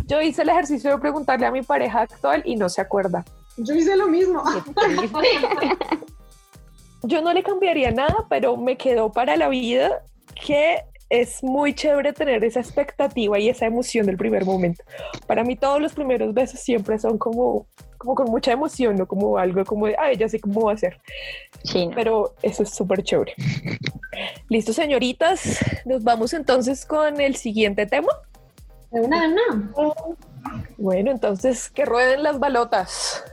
Yo 0.08 0.22
hice 0.22 0.42
el 0.42 0.50
ejercicio 0.50 0.92
de 0.92 0.98
preguntarle 0.98 1.46
a 1.46 1.52
mi 1.52 1.62
pareja 1.62 2.02
actual 2.02 2.42
y 2.46 2.56
no 2.58 2.68
se 2.68 2.82
acuerda. 2.82 3.24
Yo 3.58 3.74
hice 3.74 3.96
lo 3.96 4.08
mismo. 4.08 4.44
Yo 7.04 7.22
no 7.22 7.34
le 7.34 7.44
cambiaría 7.44 7.92
nada, 7.92 8.26
pero 8.30 8.58
me 8.58 8.78
quedó 8.78 9.12
para 9.12 9.36
la 9.36 9.50
vida 9.50 10.04
que 10.46 10.84
es 11.10 11.44
muy 11.44 11.76
chévere 11.76 12.12
tener 12.14 12.44
esa 12.44 12.60
expectativa 12.60 13.38
y 13.38 13.50
esa 13.50 13.66
emoción 13.66 14.06
del 14.06 14.18
primer 14.18 14.46
momento. 14.46 14.84
Para 15.28 15.44
mí 15.44 15.56
todos 15.56 15.80
los 15.80 15.94
primeros 15.94 16.34
besos 16.34 16.60
siempre 16.60 16.98
son 16.98 17.18
como, 17.18 17.68
como 18.04 18.16
con 18.16 18.30
mucha 18.30 18.52
emoción, 18.52 18.98
no 18.98 19.08
como 19.08 19.38
algo 19.38 19.64
como 19.64 19.88
de, 19.88 19.96
ay, 19.98 20.18
ya 20.18 20.28
sé 20.28 20.38
cómo 20.40 20.66
va 20.66 20.74
a 20.74 20.78
ser. 20.78 21.00
Sí, 21.64 21.90
Pero 21.96 22.36
eso 22.42 22.64
es 22.64 22.72
súper 22.72 23.02
chévere. 23.02 23.34
Listo, 24.50 24.74
señoritas, 24.74 25.64
nos 25.86 26.04
vamos 26.04 26.34
entonces 26.34 26.86
con 26.86 27.22
el 27.22 27.38
siguiente 27.38 27.86
tema. 27.86 28.10
Una, 28.90 29.30
no. 29.30 29.74
Bueno, 30.78 31.12
entonces 31.12 31.70
que 31.70 31.86
rueden 31.86 32.24
las 32.24 32.40
balotas. 32.40 33.24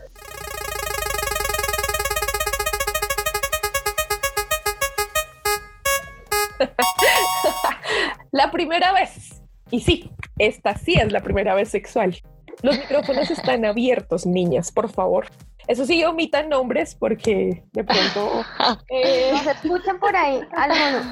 la 8.30 8.52
primera 8.52 8.92
vez. 8.92 9.42
Y 9.72 9.80
sí, 9.80 10.12
esta 10.38 10.76
sí 10.76 10.94
es 10.94 11.10
la 11.10 11.22
primera 11.22 11.54
vez 11.54 11.70
sexual. 11.70 12.16
Los 12.62 12.78
micrófonos 12.78 13.30
están 13.30 13.64
abiertos, 13.64 14.26
niñas, 14.26 14.70
por 14.72 14.90
favor. 14.90 15.26
Eso 15.66 15.86
sí, 15.86 16.02
omitan 16.04 16.48
nombres 16.48 16.94
porque 16.94 17.64
de 17.72 17.84
pronto 17.84 18.44
eh, 18.88 19.32
se 19.44 19.50
escuchan 19.52 20.00
por 20.00 20.14
ahí 20.16 20.40
algunos. 20.52 21.06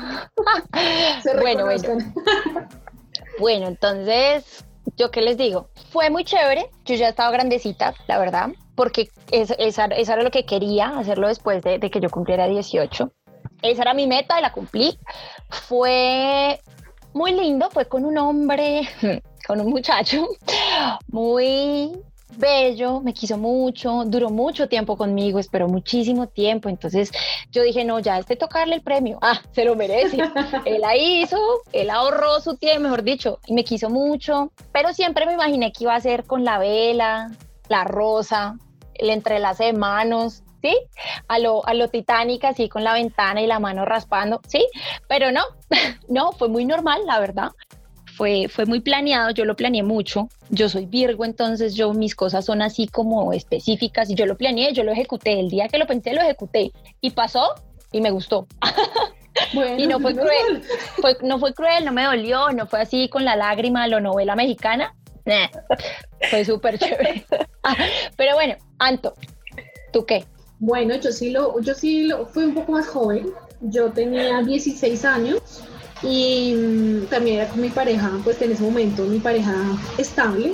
bueno, 1.40 1.64
bueno. 1.64 1.98
bueno, 3.38 3.68
entonces, 3.68 4.64
¿yo 4.96 5.10
qué 5.10 5.22
les 5.22 5.36
digo? 5.36 5.70
Fue 5.90 6.10
muy 6.10 6.24
chévere. 6.24 6.70
Yo 6.84 6.96
ya 6.96 7.10
estaba 7.10 7.30
grandecita, 7.30 7.94
la 8.08 8.18
verdad. 8.18 8.48
porque 8.74 9.10
es, 9.30 9.54
esa, 9.58 9.86
eso 9.86 10.12
era 10.12 10.22
lo 10.22 10.30
que 10.30 10.44
quería, 10.44 10.98
hacerlo 10.98 11.28
después 11.28 11.62
de, 11.62 11.78
de 11.78 11.90
que 11.90 12.00
yo 12.00 12.10
cumpliera 12.10 12.46
18. 12.46 13.12
Esa 13.62 13.82
era 13.82 13.94
mi 13.94 14.06
meta 14.06 14.38
y 14.38 14.42
la 14.42 14.52
cumplí. 14.52 14.98
Fue 15.50 16.60
muy 17.18 17.32
lindo, 17.32 17.68
fue 17.70 17.86
con 17.86 18.04
un 18.04 18.16
hombre, 18.16 18.88
con 19.46 19.60
un 19.60 19.68
muchacho 19.68 20.28
muy 21.08 21.92
bello, 22.36 23.00
me 23.00 23.12
quiso 23.12 23.36
mucho, 23.36 24.04
duró 24.06 24.30
mucho 24.30 24.68
tiempo 24.68 24.96
conmigo, 24.96 25.40
esperó 25.40 25.66
muchísimo 25.66 26.28
tiempo, 26.28 26.68
entonces 26.68 27.10
yo 27.50 27.62
dije, 27.62 27.84
no, 27.84 27.98
ya 27.98 28.18
este 28.18 28.36
tocarle 28.36 28.76
el 28.76 28.82
premio, 28.82 29.18
ah, 29.20 29.40
se 29.52 29.64
lo 29.64 29.74
merece, 29.74 30.18
él 30.64 30.80
la 30.80 30.96
hizo, 30.96 31.38
él 31.72 31.90
ahorró 31.90 32.40
su 32.40 32.56
tiempo, 32.56 32.84
mejor 32.84 33.02
dicho, 33.02 33.40
y 33.46 33.52
me 33.52 33.64
quiso 33.64 33.90
mucho, 33.90 34.52
pero 34.72 34.92
siempre 34.92 35.26
me 35.26 35.32
imaginé 35.32 35.72
que 35.72 35.84
iba 35.84 35.96
a 35.96 36.00
ser 36.00 36.24
con 36.24 36.44
la 36.44 36.58
vela, 36.58 37.32
la 37.68 37.82
rosa, 37.82 38.56
el 38.94 39.10
entrelace 39.10 39.64
de 39.64 39.72
manos, 39.72 40.44
¿sí? 40.62 40.76
A 41.28 41.38
lo, 41.38 41.66
a 41.66 41.74
lo 41.74 41.88
Titanic, 41.88 42.44
así 42.44 42.68
con 42.68 42.84
la 42.84 42.94
ventana 42.94 43.40
y 43.40 43.46
la 43.46 43.58
mano 43.58 43.84
raspando, 43.84 44.40
¿sí? 44.46 44.66
Pero 45.08 45.32
no, 45.32 45.42
no, 46.08 46.32
fue 46.32 46.48
muy 46.48 46.64
normal, 46.64 47.02
la 47.06 47.20
verdad. 47.20 47.50
Fue, 48.16 48.48
fue 48.48 48.66
muy 48.66 48.80
planeado, 48.80 49.30
yo 49.30 49.44
lo 49.44 49.54
planeé 49.54 49.84
mucho. 49.84 50.28
Yo 50.50 50.68
soy 50.68 50.86
Virgo, 50.86 51.24
entonces 51.24 51.76
yo 51.76 51.92
mis 51.92 52.16
cosas 52.16 52.44
son 52.44 52.62
así 52.62 52.88
como 52.88 53.32
específicas 53.32 54.10
y 54.10 54.16
yo 54.16 54.26
lo 54.26 54.36
planeé, 54.36 54.72
yo 54.72 54.82
lo 54.82 54.90
ejecuté. 54.90 55.38
El 55.38 55.48
día 55.48 55.68
que 55.68 55.78
lo 55.78 55.86
pensé, 55.86 56.14
lo 56.14 56.22
ejecuté. 56.22 56.72
Y 57.00 57.10
pasó 57.10 57.54
y 57.92 58.00
me 58.00 58.10
gustó. 58.10 58.48
y 59.78 59.86
no 59.86 60.00
fue 60.00 60.14
cruel, 60.14 60.64
no 61.22 61.38
fue 61.38 61.54
cruel, 61.54 61.84
no 61.84 61.92
me 61.92 62.04
dolió, 62.04 62.50
no 62.50 62.66
fue 62.66 62.80
así 62.80 63.08
con 63.08 63.24
la 63.24 63.36
lágrima, 63.36 63.86
la 63.86 64.00
novela 64.00 64.34
mexicana. 64.34 64.94
fue 66.30 66.44
súper 66.44 66.78
chévere. 66.78 67.24
pero 68.16 68.34
bueno, 68.34 68.56
Anto, 68.78 69.14
¿tú 69.92 70.04
qué? 70.04 70.24
Bueno, 70.60 70.96
yo 70.96 71.12
sí 71.12 71.30
lo, 71.30 71.60
yo 71.60 71.74
sí 71.74 72.04
lo, 72.04 72.26
fui 72.26 72.44
un 72.44 72.54
poco 72.54 72.72
más 72.72 72.88
joven. 72.88 73.30
Yo 73.60 73.92
tenía 73.92 74.42
16 74.42 75.04
años 75.04 75.62
y 76.02 76.54
mm, 76.54 77.06
también 77.06 77.40
era 77.40 77.48
con 77.48 77.60
mi 77.60 77.70
pareja, 77.70 78.10
pues 78.24 78.40
en 78.42 78.52
ese 78.52 78.62
momento 78.62 79.04
mi 79.04 79.18
pareja 79.18 79.54
estable. 79.98 80.52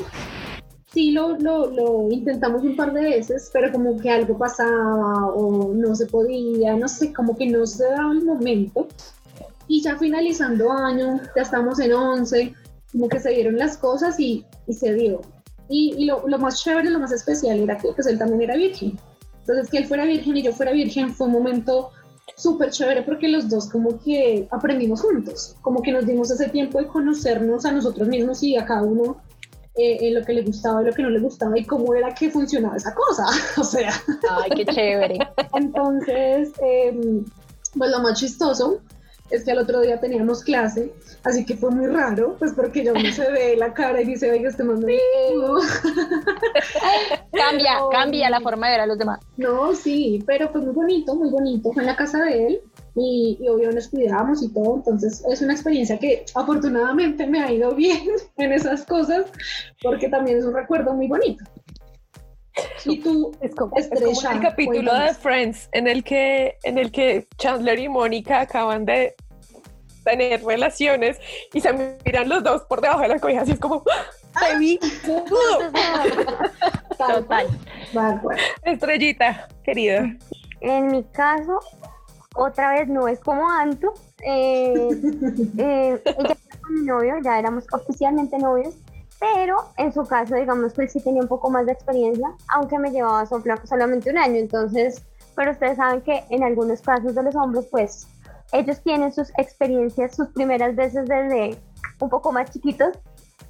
Sí 0.93 1.11
lo, 1.11 1.37
lo, 1.39 1.71
lo, 1.71 2.09
intentamos 2.11 2.63
un 2.63 2.77
par 2.77 2.93
de 2.93 3.01
veces, 3.01 3.51
pero 3.53 3.73
como 3.73 3.97
que 3.99 4.11
algo 4.11 4.39
pasaba 4.39 5.27
o 5.27 5.75
no 5.75 5.95
se 5.97 6.07
podía, 6.07 6.77
no 6.77 6.87
sé, 6.87 7.13
como 7.13 7.37
que 7.37 7.47
no 7.47 7.67
se 7.67 7.85
daba 7.85 8.13
el 8.13 8.25
momento. 8.25 8.87
Y 9.67 9.83
ya 9.83 9.97
finalizando 9.97 10.71
año, 10.71 11.21
ya 11.35 11.43
estamos 11.43 11.81
en 11.81 11.95
11, 11.95 12.55
como 12.93 13.09
que 13.09 13.19
se 13.19 13.31
dieron 13.31 13.57
las 13.57 13.79
cosas 13.79 14.21
y, 14.21 14.45
se 14.69 14.95
dio. 14.95 15.23
Y, 15.69 15.95
y 15.97 16.05
lo, 16.05 16.29
lo, 16.29 16.39
más 16.39 16.63
chévere, 16.63 16.91
lo 16.91 17.01
más 17.01 17.11
especial 17.11 17.59
era 17.59 17.79
que 17.79 17.89
pues 17.93 18.07
él 18.07 18.19
también 18.19 18.43
era 18.43 18.55
virgen. 18.55 18.99
Entonces 19.47 19.71
que 19.71 19.77
él 19.79 19.85
fuera 19.85 20.07
virgen 20.07 20.39
y 20.39 20.43
yo 20.43 20.53
fuera 20.53 20.73
virgen 20.73 21.15
fue 21.15 21.27
un 21.27 21.35
momento 21.35 21.91
súper 22.35 22.71
chévere 22.71 23.03
porque 23.03 23.29
los 23.29 23.51
dos 23.51 23.69
como 23.69 24.01
que 24.01 24.49
aprendimos 24.51 25.03
juntos, 25.03 25.55
como 25.61 25.83
que 25.83 25.93
nos 25.93 26.07
dimos 26.07 26.31
ese 26.31 26.49
tiempo 26.49 26.79
de 26.79 26.87
conocernos 26.87 27.67
a 27.67 27.73
nosotros 27.73 28.09
mismos 28.09 28.43
y 28.43 28.57
a 28.57 28.65
cada 28.65 28.83
uno 28.83 29.19
eh, 29.77 30.11
lo 30.13 30.25
que 30.25 30.33
le 30.33 30.43
gustaba 30.43 30.81
y 30.83 30.87
lo 30.87 30.93
que 30.93 31.03
no 31.03 31.11
le 31.11 31.21
gustaba 31.21 31.59
y 31.59 31.65
cómo 31.67 31.95
era 31.95 32.15
que 32.15 32.31
funcionaba 32.31 32.77
esa 32.77 32.95
cosa, 32.95 33.27
o 33.61 33.65
sea. 33.65 33.93
Ay, 34.31 34.51
qué 34.57 34.65
chévere. 34.65 35.19
Entonces, 35.53 36.53
eh, 36.63 37.23
pues 37.77 37.91
lo 37.91 38.01
más 38.01 38.19
chistoso 38.19 38.81
es 39.35 39.45
que 39.45 39.51
al 39.51 39.59
otro 39.59 39.81
día 39.81 40.01
teníamos 40.01 40.43
clase, 40.43 40.93
así 41.25 41.45
que 41.45 41.57
fue 41.57 41.71
muy 41.71 41.87
raro, 41.87 42.37
pues 42.39 42.53
porque 42.53 42.85
ya 42.85 42.93
uno 42.93 43.11
se 43.13 43.31
ve 43.31 43.57
la 43.57 43.75
cara 43.75 44.01
y 44.01 44.05
dice, 44.05 44.31
oiga, 44.31 44.49
este 44.49 44.65
man 44.65 44.85
sí. 44.87 44.97
Cambia, 47.33 47.73
cambia 47.91 48.31
la 48.31 48.41
forma 48.41 48.69
de 48.69 48.73
ver 48.73 48.81
a 48.83 48.87
los 48.87 48.99
demás. 48.99 49.21
No, 49.37 49.75
sí, 49.75 50.23
pero 50.27 50.49
fue 50.51 50.61
muy 50.61 50.73
bonito, 50.73 51.15
muy 51.15 51.31
bonito, 51.31 51.73
fue 51.73 51.83
en 51.83 51.89
la 51.89 51.97
casa 51.97 52.23
de 52.23 52.47
él 52.47 52.61
y, 52.95 53.39
y 53.41 53.49
obvio 53.49 53.73
nos 53.73 53.89
cuidamos 53.89 54.43
y 54.43 54.53
todo, 54.53 54.77
entonces 54.77 55.25
es 55.29 55.43
una 55.43 55.53
experiencia 55.53 55.99
que 55.99 56.25
afortunadamente 56.35 57.27
me 57.27 57.43
ha 57.43 57.53
ido 57.53 57.75
bien 57.75 58.03
en 58.37 58.53
esas 58.53 58.85
cosas, 58.85 59.27
porque 59.83 60.09
también 60.09 60.39
es 60.39 60.45
un 60.45 60.55
recuerdo 60.55 60.95
muy 60.95 61.09
bonito. 61.09 61.45
Y 62.85 63.01
tú, 63.01 63.33
es 63.41 63.55
como, 63.55 63.77
es 63.77 63.89
como 63.89 64.33
el 64.33 64.41
capítulo 64.41 64.95
de 64.95 65.15
Friends 65.15 65.69
en 65.73 65.89
el 65.89 66.05
que 66.05 66.57
en 66.63 66.79
el 66.79 66.93
que 66.93 67.27
Chandler 67.37 67.79
y 67.79 67.89
Mónica 67.89 68.41
acaban 68.41 68.85
de 68.85 69.15
tener 70.05 70.45
relaciones 70.45 71.19
y 71.53 71.61
se 71.61 71.73
miran 71.73 72.29
los 72.29 72.43
dos 72.43 72.63
por 72.63 72.81
debajo 72.81 73.01
de 73.01 73.09
la 73.09 73.19
cobija, 73.19 73.43
así 73.43 73.53
es 73.53 73.61
como 73.61 73.83
te 74.39 74.59
vi 74.59 74.79
Total. 76.99 77.47
Estrellita, 78.63 79.49
querida. 79.65 80.17
En 80.61 80.89
mi 80.89 81.05
caso, 81.05 81.61
otra 82.35 82.75
vez 82.75 82.89
no 82.89 83.09
es 83.09 83.19
como 83.21 83.49
Anto. 83.51 83.95
Eh, 84.25 84.75
eh, 85.59 86.03
ella 86.05 86.37
con 86.61 86.75
mi 86.75 86.87
novio, 86.87 87.17
ya 87.23 87.39
éramos 87.39 87.65
oficialmente 87.73 88.39
novios 88.39 88.75
pero 89.21 89.57
en 89.79 89.93
su 89.93 90.05
caso, 90.05 90.35
digamos 90.35 90.75
que 90.75 90.83
él 90.83 90.91
sí 90.91 91.01
tenía 91.01 91.23
un 91.23 91.29
poco 91.29 91.49
más 91.49 91.65
de 91.65 91.73
experiencia, 91.73 92.35
aunque 92.49 92.79
me 92.79 92.91
llevaba 92.91 93.25
solamente 93.27 94.11
un 94.11 94.19
año, 94.19 94.37
entonces, 94.37 95.03
pero 95.35 95.53
ustedes 95.53 95.77
saben 95.77 96.03
que 96.03 96.25
en 96.29 96.43
algunos 96.43 96.83
casos 96.83 97.15
de 97.15 97.23
los 97.23 97.35
hombres, 97.35 97.67
pues 97.71 98.07
ellos 98.53 98.83
tienen 98.83 99.13
sus 99.13 99.31
experiencias, 99.39 100.17
sus 100.17 100.29
primeras 100.29 100.75
veces 100.77 101.07
desde 101.07 101.59
un 102.01 102.09
poco 102.09 102.33
más 102.33 102.51
chiquitos. 102.51 102.99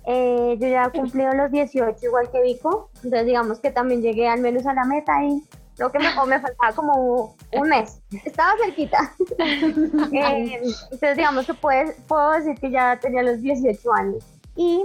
Eh, 0.06 0.56
yo 0.60 0.68
ya 0.68 0.84
he 0.84 0.90
cumplido 0.90 1.32
los 1.32 1.50
18 1.50 1.96
igual 2.02 2.30
que 2.30 2.42
Vico, 2.42 2.90
entonces 2.96 3.24
digamos 3.24 3.58
que 3.60 3.70
también 3.70 4.02
llegué 4.02 4.28
al 4.28 4.40
menos 4.40 4.66
a 4.66 4.74
la 4.74 4.84
meta 4.84 5.24
y 5.24 5.42
lo 5.78 5.90
que 5.90 5.98
me, 5.98 6.06
me 6.26 6.40
faltaba 6.40 6.72
como 6.74 7.34
un 7.52 7.68
mes, 7.68 8.00
estaba 8.24 8.52
cerquita. 8.62 9.14
eh, 9.38 10.60
entonces 10.92 11.16
digamos 11.16 11.46
que 11.46 11.54
puedo 11.54 12.30
decir 12.32 12.54
que 12.60 12.70
ya 12.70 12.98
tenía 13.00 13.22
los 13.22 13.40
18 13.40 13.92
años. 13.92 14.24
Y 14.56 14.84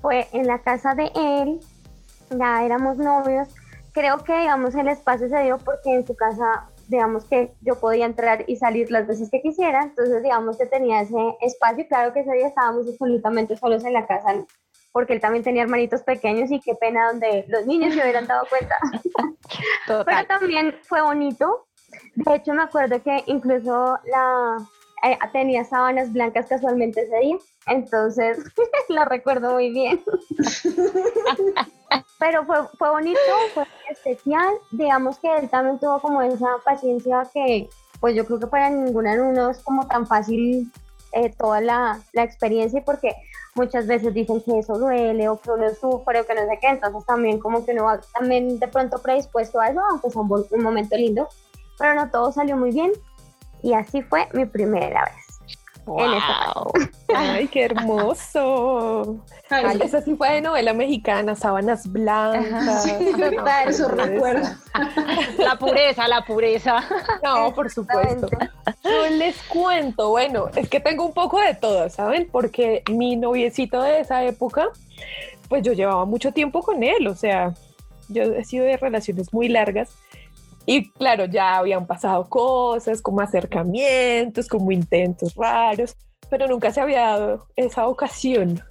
fue 0.00 0.26
en 0.32 0.46
la 0.46 0.58
casa 0.58 0.94
de 0.94 1.10
él, 1.14 1.60
ya 2.30 2.64
éramos 2.64 2.98
novios. 2.98 3.48
Creo 3.92 4.18
que, 4.24 4.36
digamos, 4.36 4.74
el 4.74 4.88
espacio 4.88 5.28
se 5.28 5.42
dio 5.44 5.58
porque 5.58 5.94
en 5.94 6.06
su 6.06 6.16
casa, 6.16 6.68
digamos 6.88 7.24
que 7.24 7.54
yo 7.60 7.78
podía 7.80 8.06
entrar 8.06 8.44
y 8.46 8.56
salir 8.56 8.90
las 8.90 9.06
veces 9.06 9.30
que 9.30 9.40
quisiera, 9.40 9.82
entonces, 9.82 10.22
digamos 10.22 10.56
que 10.56 10.66
tenía 10.66 11.02
ese 11.02 11.36
espacio. 11.40 11.86
Claro 11.88 12.12
que 12.12 12.20
ese 12.20 12.32
día 12.32 12.48
estábamos 12.48 12.86
absolutamente 12.88 13.56
solos 13.56 13.84
en 13.84 13.92
la 13.92 14.06
casa, 14.06 14.44
porque 14.92 15.14
él 15.14 15.20
también 15.20 15.44
tenía 15.44 15.62
hermanitos 15.62 16.02
pequeños 16.02 16.50
y 16.50 16.60
qué 16.60 16.74
pena 16.74 17.08
donde 17.08 17.44
los 17.48 17.66
niños 17.66 17.94
se 17.94 18.00
hubieran 18.00 18.26
dado 18.26 18.46
cuenta. 18.48 18.76
Pero 19.86 20.26
también 20.26 20.74
fue 20.82 21.02
bonito. 21.02 21.66
De 22.14 22.34
hecho, 22.36 22.54
me 22.54 22.62
acuerdo 22.62 23.02
que 23.02 23.22
incluso 23.26 23.98
la, 24.04 24.56
eh, 25.04 25.18
tenía 25.32 25.64
sábanas 25.64 26.12
blancas 26.12 26.46
casualmente 26.46 27.02
ese 27.02 27.18
día. 27.18 27.36
Entonces, 27.66 28.38
lo 28.88 29.04
recuerdo 29.04 29.52
muy 29.52 29.70
bien. 29.70 30.02
Pero 32.18 32.44
fue, 32.46 32.56
fue 32.78 32.90
bonito, 32.90 33.20
fue 33.52 33.66
especial. 33.90 34.54
Digamos 34.72 35.18
que 35.18 35.28
él 35.36 35.48
también 35.50 35.78
tuvo 35.78 36.00
como 36.00 36.22
esa 36.22 36.48
paciencia 36.64 37.28
que, 37.32 37.68
pues 38.00 38.16
yo 38.16 38.24
creo 38.24 38.40
que 38.40 38.46
para 38.46 38.70
ningún 38.70 39.06
alumno 39.06 39.50
es 39.50 39.58
como 39.62 39.86
tan 39.86 40.06
fácil 40.06 40.72
eh, 41.12 41.32
toda 41.38 41.60
la, 41.60 42.00
la, 42.12 42.22
experiencia 42.24 42.82
porque 42.84 43.14
muchas 43.54 43.86
veces 43.86 44.12
dicen 44.14 44.42
que 44.42 44.58
eso 44.58 44.76
duele 44.78 45.28
o 45.28 45.40
que 45.40 45.50
uno 45.50 45.68
sufre 45.74 46.20
o 46.20 46.26
que 46.26 46.34
no 46.34 46.40
sé 46.48 46.58
qué. 46.60 46.68
Entonces 46.68 47.04
también 47.06 47.38
como 47.38 47.64
que 47.64 47.72
uno 47.72 47.84
va 47.84 48.00
también 48.18 48.58
de 48.58 48.68
pronto 48.68 49.02
predispuesto 49.02 49.60
a 49.60 49.68
eso, 49.68 49.80
aunque 49.90 50.08
es 50.08 50.16
un, 50.16 50.30
un 50.50 50.62
momento 50.62 50.96
lindo. 50.96 51.28
Pero 51.78 51.94
no 51.94 52.10
todo 52.10 52.32
salió 52.32 52.56
muy 52.56 52.70
bien. 52.70 52.92
Y 53.64 53.72
así 53.72 54.02
fue 54.02 54.28
mi 54.34 54.44
primera 54.44 55.06
vez. 55.06 55.40
Wow. 55.86 56.70
Ay, 57.14 57.48
qué 57.48 57.64
hermoso. 57.64 59.24
Ay, 59.48 59.80
esa 59.82 60.02
sí 60.02 60.14
fue 60.16 60.32
de 60.32 60.40
novela 60.42 60.74
mexicana, 60.74 61.34
sábanas 61.34 61.90
blancas. 61.90 62.82
Sí, 62.82 62.92
eso 63.66 63.88
recuerda. 63.88 64.58
La 65.38 65.56
pureza, 65.56 66.08
la 66.08 66.22
pureza. 66.26 66.84
No, 67.22 67.54
por 67.54 67.70
supuesto. 67.70 68.28
Yo 68.82 69.10
les 69.16 69.42
cuento, 69.44 70.10
bueno, 70.10 70.48
es 70.54 70.68
que 70.68 70.80
tengo 70.80 71.06
un 71.06 71.14
poco 71.14 71.40
de 71.40 71.54
todo, 71.54 71.88
¿saben? 71.88 72.28
Porque 72.30 72.82
mi 72.90 73.16
noviecito 73.16 73.80
de 73.80 74.00
esa 74.00 74.24
época, 74.24 74.68
pues 75.48 75.62
yo 75.62 75.72
llevaba 75.72 76.04
mucho 76.04 76.32
tiempo 76.32 76.62
con 76.62 76.82
él, 76.82 77.06
o 77.06 77.14
sea, 77.14 77.54
yo 78.08 78.24
he 78.24 78.44
sido 78.44 78.66
de 78.66 78.76
relaciones 78.76 79.32
muy 79.32 79.48
largas 79.48 79.90
y 80.66 80.90
claro, 80.90 81.26
ya 81.26 81.56
habían 81.56 81.86
pasado 81.86 82.28
cosas 82.28 83.02
como 83.02 83.20
acercamientos, 83.20 84.48
como 84.48 84.72
intentos 84.72 85.34
raros, 85.34 85.96
pero 86.30 86.46
nunca 86.46 86.70
se 86.72 86.80
había 86.80 87.00
dado 87.00 87.46
esa 87.56 87.86
ocasión. 87.86 88.62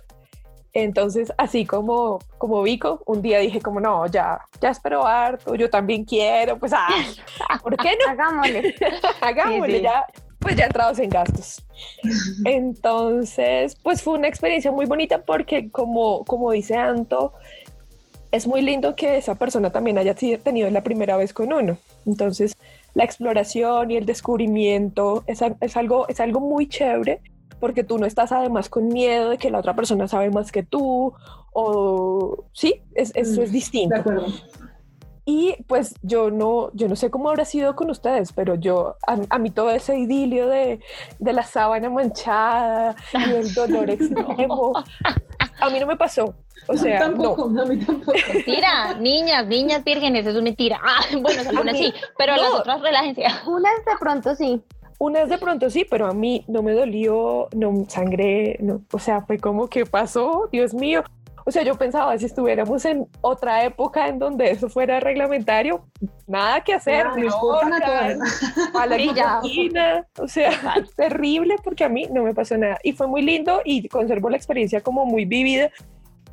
Entonces, 0.74 1.32
así 1.38 1.66
como, 1.66 2.18
como 2.40 2.64
Vico, 2.64 3.04
un 3.06 3.22
día 3.22 3.38
dije 3.38 3.62
como, 3.62 3.80
no, 3.80 4.08
ya, 4.08 4.42
ya 4.60 4.70
espero 4.70 5.06
harto, 5.06 5.54
yo 5.54 5.70
también 5.70 6.04
quiero, 6.04 6.58
pues, 6.58 6.74
ah, 6.74 6.90
¿por 7.62 7.78
qué 7.78 7.96
no? 8.04 8.12
Hagámosle. 8.12 8.76
Hagámosle, 9.22 9.82
ya, 9.82 10.04
pues 10.40 10.56
ya 10.56 10.66
entrados 10.66 10.98
en 10.98 11.10
gastos. 11.10 11.64
Entonces, 12.46 13.76
pues 13.84 14.02
fue 14.02 14.16
una 14.16 14.28
experiencia 14.28 14.72
muy 14.72 14.88
bonita 14.88 15.24
porque 15.24 15.70
como, 15.70 16.26
como 16.26 16.52
dice 16.52 16.76
Anto, 16.76 17.34
es 18.34 18.48
muy 18.48 18.64
lindo 18.64 18.96
que 18.96 19.18
esa 19.18 19.36
persona 19.36 19.70
también 19.70 20.00
haya 20.00 20.16
tenido 20.16 20.68
la 20.72 20.82
primera 20.82 21.16
vez 21.18 21.34
con 21.34 21.54
uno. 21.54 21.78
Entonces, 22.08 22.58
la 22.96 23.04
exploración 23.04 23.92
y 23.92 23.98
el 23.98 24.08
descubrimiento 24.08 25.24
es, 25.28 25.44
es, 25.62 25.78
algo, 25.78 26.08
es 26.08 26.20
algo 26.20 26.40
muy 26.40 26.68
chévere 26.68 27.22
porque 27.60 27.84
tú 27.84 28.00
no 28.00 28.08
estás 28.08 28.32
además 28.32 28.70
con 28.70 28.88
miedo 28.88 29.30
de 29.30 29.38
que 29.38 29.52
la 29.52 29.60
otra 29.60 29.76
persona 29.76 30.08
sabe 30.08 30.32
más 30.32 30.52
que 30.52 30.64
tú 30.64 31.14
o 31.54 32.46
sí, 32.54 32.82
es, 32.96 33.12
eso 33.14 33.44
es 33.44 33.52
mm, 33.52 33.54
distinto. 33.54 33.94
De 33.94 34.02
acuerdo. 34.02 34.26
Y 35.26 35.56
pues 35.68 35.96
yo 36.02 36.32
no, 36.32 36.70
yo 36.74 36.90
no 36.90 36.98
sé 36.98 37.10
cómo 37.10 37.30
habrá 37.30 37.46
sido 37.46 37.76
con 37.78 37.90
ustedes, 37.90 38.34
pero 38.34 38.56
yo, 38.56 38.98
a, 39.08 39.40
mí 39.40 39.52
todo 39.52 39.70
ese 39.70 39.98
idilio 39.98 40.50
de, 40.50 40.82
de, 41.20 41.34
la 41.34 41.44
sábana 41.44 41.90
manchada 41.90 42.96
y 43.14 43.32
el 43.32 43.54
dolor 43.54 43.90
extremo, 43.90 44.74
a 45.64 45.70
mí 45.70 45.80
no 45.80 45.88
me 45.88 45.96
pasó. 45.96 46.36
O 46.68 46.78
sea, 46.78 47.00
tampoco, 47.00 47.50
no. 47.50 47.62
a 47.62 47.66
mí 47.66 47.78
tampoco. 47.78 48.18
Mentira, 48.34 48.94
niñas, 48.96 49.48
niñas 49.48 49.84
vírgenes, 49.84 50.26
eso 50.26 50.38
es 50.38 50.44
mentira. 50.44 50.80
Ah, 50.82 51.02
bueno, 51.22 51.42
algunas 51.50 51.78
sí, 51.78 51.94
pero 52.18 52.36
las 52.36 52.52
otras 52.52 52.82
relájense. 52.82 53.24
Unas 53.48 53.86
de 53.86 53.92
pronto 54.00 54.36
sí. 54.36 54.62
Unas 55.00 55.28
de 55.28 55.38
pronto 55.38 55.70
sí, 55.70 55.86
pero 55.90 56.08
a 56.08 56.14
mí 56.14 56.46
no 56.48 56.64
me 56.64 56.74
dolió, 56.74 57.50
no 57.56 57.86
sangré, 57.90 58.58
no, 58.62 58.82
o 58.92 59.00
sea, 59.00 59.22
fue 59.22 59.38
como 59.38 59.68
que 59.68 59.86
pasó, 59.86 60.48
Dios 60.52 60.74
mío. 60.74 61.04
O 61.46 61.52
sea, 61.52 61.64
yo 61.64 61.76
pensaba, 61.76 62.18
si 62.18 62.26
estuviéramos 62.26 62.86
en 62.86 63.06
otra 63.22 63.66
época 63.66 64.08
en 64.08 64.20
donde 64.20 64.52
eso 64.52 64.70
fuera 64.70 65.00
reglamentario, 65.00 65.86
nada 66.28 66.62
que 66.64 66.74
hacer, 66.74 67.08
no, 67.18 67.54
a 68.74 68.86
la 68.86 68.98
o 70.20 70.28
sea, 70.28 70.52
terrible 70.96 71.56
porque 71.64 71.84
a 71.84 71.90
mí 71.90 72.08
no 72.12 72.24
me 72.24 72.34
pasó 72.34 72.58
nada. 72.58 72.78
Y 72.84 72.94
fue 72.94 73.08
muy 73.08 73.22
lindo 73.22 73.62
y 73.66 73.88
conservo 73.90 74.30
la 74.30 74.38
experiencia 74.38 74.82
como 74.82 75.06
muy 75.06 75.26
vivida 75.26 75.70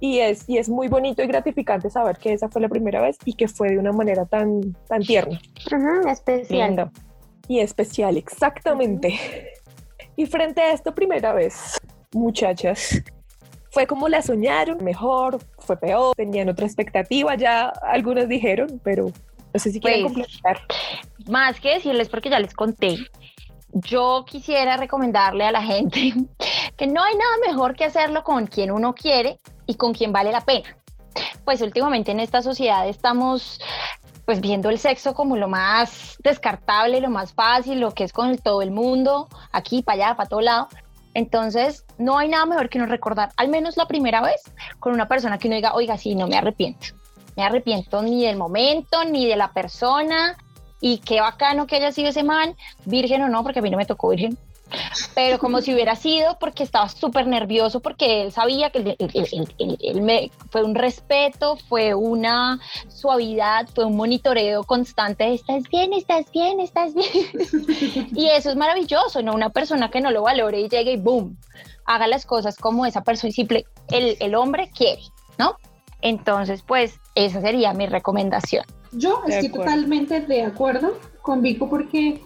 y 0.00 0.20
es, 0.20 0.48
y 0.48 0.58
es 0.58 0.68
muy 0.68 0.88
bonito 0.88 1.22
y 1.22 1.26
gratificante 1.26 1.90
saber 1.90 2.16
que 2.16 2.32
esa 2.32 2.48
fue 2.48 2.62
la 2.62 2.68
primera 2.68 3.02
vez 3.02 3.18
y 3.24 3.34
que 3.34 3.48
fue 3.48 3.70
de 3.70 3.78
una 3.78 3.92
manera 3.92 4.24
tan, 4.24 4.74
tan 4.88 5.02
tierna. 5.02 5.40
especial. 6.08 6.90
Y 7.48 7.60
especial, 7.60 8.16
exactamente. 8.16 9.18
Y 10.16 10.26
frente 10.26 10.62
a 10.62 10.72
esta 10.72 10.94
primera 10.94 11.32
vez, 11.32 11.78
muchachas, 12.12 13.02
fue 13.70 13.86
como 13.86 14.08
la 14.08 14.22
soñaron, 14.22 14.82
mejor, 14.82 15.38
fue 15.58 15.76
peor, 15.76 16.14
tenían 16.16 16.48
otra 16.48 16.66
expectativa, 16.66 17.34
ya 17.36 17.68
algunos 17.68 18.28
dijeron, 18.28 18.80
pero 18.82 19.12
no 19.52 19.60
sé 19.60 19.70
si 19.70 19.80
quieren 19.80 20.02
pues, 20.02 20.14
complementar. 20.14 20.60
Más 21.28 21.60
que 21.60 21.74
decirles, 21.74 22.08
porque 22.08 22.30
ya 22.30 22.38
les 22.38 22.54
conté, 22.54 22.98
yo 23.72 24.24
quisiera 24.26 24.76
recomendarle 24.76 25.44
a 25.44 25.52
la 25.52 25.62
gente 25.62 26.12
que 26.76 26.86
no 26.86 27.02
hay 27.02 27.14
nada 27.14 27.36
mejor 27.46 27.76
que 27.76 27.84
hacerlo 27.84 28.24
con 28.24 28.46
quien 28.46 28.70
uno 28.70 28.94
quiere 28.94 29.38
y 29.66 29.74
con 29.74 29.92
quien 29.92 30.12
vale 30.12 30.32
la 30.32 30.40
pena. 30.40 30.76
Pues 31.44 31.60
últimamente 31.62 32.12
en 32.12 32.20
esta 32.20 32.42
sociedad 32.42 32.88
estamos 32.88 33.60
pues 34.24 34.40
viendo 34.40 34.70
el 34.70 34.78
sexo 34.78 35.12
como 35.12 35.36
lo 35.36 35.48
más 35.48 36.16
descartable, 36.22 37.00
lo 37.00 37.10
más 37.10 37.32
fácil, 37.32 37.80
lo 37.80 37.92
que 37.92 38.04
es 38.04 38.12
con 38.12 38.38
todo 38.38 38.62
el 38.62 38.70
mundo, 38.70 39.28
aquí, 39.50 39.82
para 39.82 40.06
allá, 40.06 40.16
para 40.16 40.28
todo 40.28 40.40
lado. 40.40 40.68
Entonces, 41.14 41.84
no 41.98 42.18
hay 42.18 42.28
nada 42.28 42.46
mejor 42.46 42.68
que 42.68 42.78
no 42.78 42.86
recordar, 42.86 43.30
al 43.36 43.48
menos 43.48 43.76
la 43.76 43.86
primera 43.86 44.20
vez, 44.20 44.42
con 44.78 44.92
una 44.92 45.08
persona 45.08 45.38
que 45.38 45.48
uno 45.48 45.56
diga, 45.56 45.74
oiga, 45.74 45.98
sí, 45.98 46.14
no 46.14 46.26
me 46.26 46.36
arrepiento. 46.36 46.88
Me 47.36 47.44
arrepiento 47.44 48.02
ni 48.02 48.24
del 48.24 48.36
momento, 48.36 49.04
ni 49.04 49.26
de 49.26 49.36
la 49.36 49.52
persona. 49.52 50.36
Y 50.80 50.98
qué 50.98 51.20
bacano 51.20 51.66
que 51.66 51.76
haya 51.76 51.92
sido 51.92 52.08
ese 52.08 52.22
man, 52.22 52.56
virgen 52.84 53.22
o 53.22 53.28
no, 53.28 53.42
porque 53.42 53.58
a 53.58 53.62
mí 53.62 53.70
no 53.70 53.76
me 53.76 53.86
tocó 53.86 54.08
virgen 54.08 54.38
pero 55.14 55.38
como 55.38 55.60
si 55.60 55.74
hubiera 55.74 55.96
sido 55.96 56.38
porque 56.38 56.62
estaba 56.62 56.88
súper 56.88 57.26
nervioso, 57.26 57.80
porque 57.80 58.22
él 58.22 58.32
sabía 58.32 58.70
que 58.70 58.96
él, 58.98 60.02
me, 60.02 60.30
fue 60.50 60.62
un 60.62 60.74
respeto, 60.74 61.56
fue 61.68 61.94
una 61.94 62.60
suavidad, 62.88 63.68
fue 63.74 63.84
un 63.84 63.96
monitoreo 63.96 64.64
constante 64.64 65.24
de 65.24 65.34
estás 65.34 65.64
bien, 65.70 65.92
estás 65.92 66.30
bien, 66.32 66.60
estás 66.60 66.94
bien. 66.94 68.08
y 68.14 68.26
eso 68.26 68.50
es 68.50 68.56
maravilloso, 68.56 69.22
¿no? 69.22 69.34
Una 69.34 69.50
persona 69.50 69.90
que 69.90 70.00
no 70.00 70.10
lo 70.10 70.22
valore 70.22 70.60
y 70.60 70.68
llegue 70.68 70.92
y 70.92 70.96
boom, 70.96 71.36
haga 71.84 72.06
las 72.06 72.26
cosas 72.26 72.56
como 72.56 72.86
esa 72.86 73.02
persona 73.02 73.32
simple, 73.32 73.66
el, 73.90 74.16
el 74.20 74.34
hombre 74.34 74.70
quiere, 74.74 75.02
¿no? 75.38 75.56
Entonces, 76.02 76.62
pues 76.62 76.98
esa 77.14 77.40
sería 77.40 77.74
mi 77.74 77.86
recomendación. 77.86 78.64
Yo 78.92 79.22
estoy 79.28 79.50
totalmente 79.50 80.20
de 80.20 80.42
acuerdo 80.42 80.98
con 81.22 81.42
Vico 81.42 81.68
porque 81.68 82.20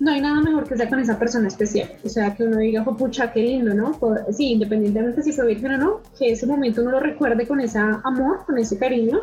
no 0.00 0.12
hay 0.12 0.20
nada 0.20 0.40
mejor 0.40 0.68
que 0.68 0.76
sea 0.76 0.88
con 0.88 1.00
esa 1.00 1.18
persona 1.18 1.48
especial. 1.48 1.90
O 2.04 2.08
sea, 2.08 2.34
que 2.34 2.44
uno 2.44 2.58
diga, 2.58 2.84
pucha, 2.84 3.32
qué 3.32 3.42
lindo, 3.42 3.74
¿no? 3.74 3.98
Sí, 4.30 4.52
independientemente 4.52 5.22
si 5.22 5.32
fue 5.32 5.46
virgen 5.46 5.72
o 5.72 5.78
no, 5.78 6.00
que 6.18 6.32
ese 6.32 6.46
momento 6.46 6.82
uno 6.82 6.92
lo 6.92 7.00
recuerde 7.00 7.46
con 7.46 7.60
ese 7.60 7.78
amor, 7.78 8.44
con 8.46 8.58
ese 8.58 8.78
cariño, 8.78 9.20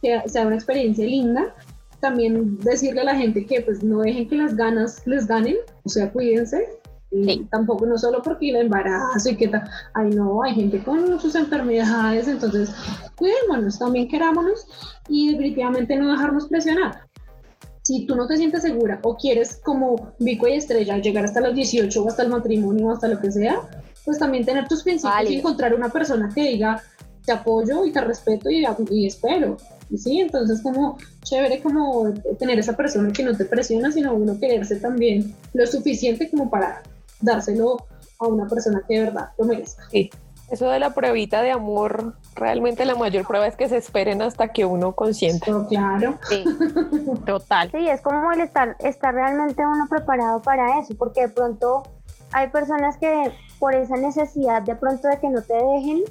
que 0.00 0.22
sea 0.26 0.46
una 0.46 0.56
experiencia 0.56 1.06
linda. 1.06 1.54
También 2.00 2.58
decirle 2.58 3.02
a 3.02 3.04
la 3.04 3.16
gente 3.16 3.46
que 3.46 3.60
pues 3.60 3.82
no 3.82 4.00
dejen 4.00 4.28
que 4.28 4.36
las 4.36 4.56
ganas 4.56 5.06
les 5.06 5.26
ganen, 5.26 5.56
o 5.84 5.88
sea, 5.88 6.10
cuídense. 6.10 6.68
Y 7.14 7.44
tampoco 7.44 7.84
no 7.84 7.98
solo 7.98 8.22
porque 8.22 8.48
el 8.48 8.56
embarazo 8.56 9.28
y 9.28 9.36
que 9.36 9.48
tal, 9.48 9.68
ay 9.92 10.08
no, 10.10 10.42
hay 10.42 10.54
gente 10.54 10.82
con 10.82 11.20
sus 11.20 11.34
enfermedades, 11.34 12.26
entonces 12.26 12.74
cuidémonos, 13.16 13.78
también 13.78 14.08
querámonos 14.08 14.66
y 15.08 15.30
definitivamente 15.32 15.94
no 15.96 16.10
dejarnos 16.10 16.46
presionar 16.46 17.02
si 17.82 18.06
tú 18.06 18.14
no 18.14 18.26
te 18.26 18.36
sientes 18.36 18.62
segura 18.62 19.00
o 19.02 19.16
quieres 19.16 19.56
como 19.56 20.14
Vico 20.18 20.46
y 20.46 20.54
Estrella 20.54 20.98
llegar 20.98 21.24
hasta 21.24 21.40
los 21.40 21.54
18 21.54 22.02
o 22.02 22.08
hasta 22.08 22.22
el 22.22 22.28
matrimonio 22.28 22.86
o 22.86 22.92
hasta 22.92 23.08
lo 23.08 23.20
que 23.20 23.32
sea, 23.32 23.60
pues 24.04 24.18
también 24.18 24.44
tener 24.44 24.68
tus 24.68 24.82
principios 24.82 25.30
y 25.30 25.36
encontrar 25.36 25.74
una 25.74 25.88
persona 25.88 26.30
que 26.34 26.42
diga 26.42 26.82
te 27.24 27.32
apoyo 27.32 27.84
y 27.84 27.92
te 27.92 28.00
respeto 28.00 28.50
y, 28.50 28.64
y 28.90 29.06
espero. 29.06 29.56
Y 29.90 29.98
sí, 29.98 30.20
entonces 30.20 30.60
como 30.62 30.98
chévere 31.22 31.60
como 31.60 32.12
tener 32.38 32.58
esa 32.58 32.76
persona 32.76 33.12
que 33.12 33.22
no 33.22 33.36
te 33.36 33.44
presiona, 33.44 33.92
sino 33.92 34.14
uno 34.14 34.38
quererse 34.38 34.76
también 34.76 35.34
lo 35.52 35.66
suficiente 35.66 36.30
como 36.30 36.50
para 36.50 36.82
dárselo 37.20 37.76
a 38.18 38.26
una 38.26 38.46
persona 38.46 38.82
que 38.88 38.94
de 38.94 39.04
verdad 39.04 39.28
lo 39.38 39.44
merezca. 39.44 39.84
Sí. 39.90 40.10
Eso 40.50 40.68
de 40.68 40.78
la 40.78 40.92
pruebita 40.92 41.40
de 41.40 41.50
amor, 41.50 42.14
realmente 42.34 42.84
la 42.84 42.94
mayor 42.94 43.26
prueba 43.26 43.46
es 43.46 43.56
que 43.56 43.68
se 43.68 43.78
esperen 43.78 44.20
hasta 44.20 44.48
que 44.48 44.66
uno 44.66 44.92
consiente. 44.92 45.52
Oh, 45.52 45.66
claro. 45.66 46.18
Sí, 46.28 46.44
total. 47.26 47.70
Sí, 47.70 47.88
es 47.88 48.02
como 48.02 48.30
el 48.32 48.40
estar, 48.40 48.76
estar 48.80 49.14
realmente 49.14 49.66
uno 49.66 49.86
preparado 49.88 50.42
para 50.42 50.78
eso, 50.78 50.94
porque 50.98 51.22
de 51.22 51.28
pronto 51.28 51.84
hay 52.32 52.48
personas 52.48 52.96
que 52.98 53.32
por 53.58 53.74
esa 53.74 53.96
necesidad 53.96 54.62
de 54.62 54.74
pronto 54.74 55.08
de 55.08 55.18
que 55.18 55.28
no 55.28 55.42
te 55.42 55.54
dejen, 55.54 56.02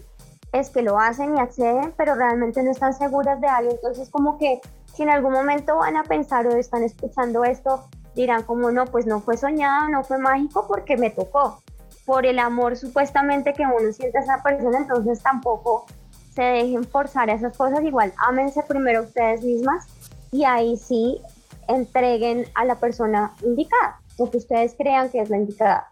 es 0.54 0.70
que 0.70 0.82
lo 0.82 1.00
hacen 1.00 1.38
y 1.38 1.40
acceden, 1.40 1.94
pero 1.98 2.16
realmente 2.16 2.64
no 2.64 2.72
están 2.72 2.94
seguras 2.94 3.40
de 3.42 3.48
algo. 3.48 3.72
Entonces 3.72 4.10
como 4.10 4.38
que 4.38 4.60
si 4.94 5.04
en 5.04 5.10
algún 5.10 5.34
momento 5.34 5.78
van 5.78 5.98
a 5.98 6.04
pensar 6.04 6.48
o 6.48 6.56
están 6.56 6.84
escuchando 6.84 7.44
esto, 7.44 7.88
dirán 8.16 8.44
como 8.44 8.72
no, 8.72 8.86
pues 8.86 9.06
no 9.06 9.22
fue 9.22 9.38
soñado, 9.38 9.90
no 9.90 10.04
fue 10.04 10.18
mágico 10.18 10.66
porque 10.68 10.98
me 10.98 11.10
tocó 11.10 11.62
por 12.06 12.26
el 12.26 12.40
amor 12.40 12.76
supuestamente 12.78 13.54
que 13.54 13.64
uno 13.64 13.92
siente 13.94 14.18
a 14.18 14.22
esa 14.22 14.44
persona, 14.44 14.80
entonces 14.80 15.22
tampoco 15.22 15.86
se 16.34 16.44
dejen 16.44 16.84
forzar 16.84 17.30
esas 17.30 17.56
cosas, 17.56 17.84
igual 17.84 18.14
ámense 18.18 18.64
primero 18.64 19.04
ustedes 19.04 19.44
mismas 19.44 19.86
y 20.32 20.44
ahí 20.46 20.78
sí 20.78 21.22
entreguen 21.68 22.46
a 22.56 22.66
la 22.66 22.76
persona 22.76 23.34
indicada, 23.44 24.00
lo 24.18 24.30
que 24.30 24.38
ustedes 24.38 24.76
crean 24.78 25.10
que 25.10 25.20
es 25.20 25.30
la 25.30 25.38
indicada. 25.38 25.90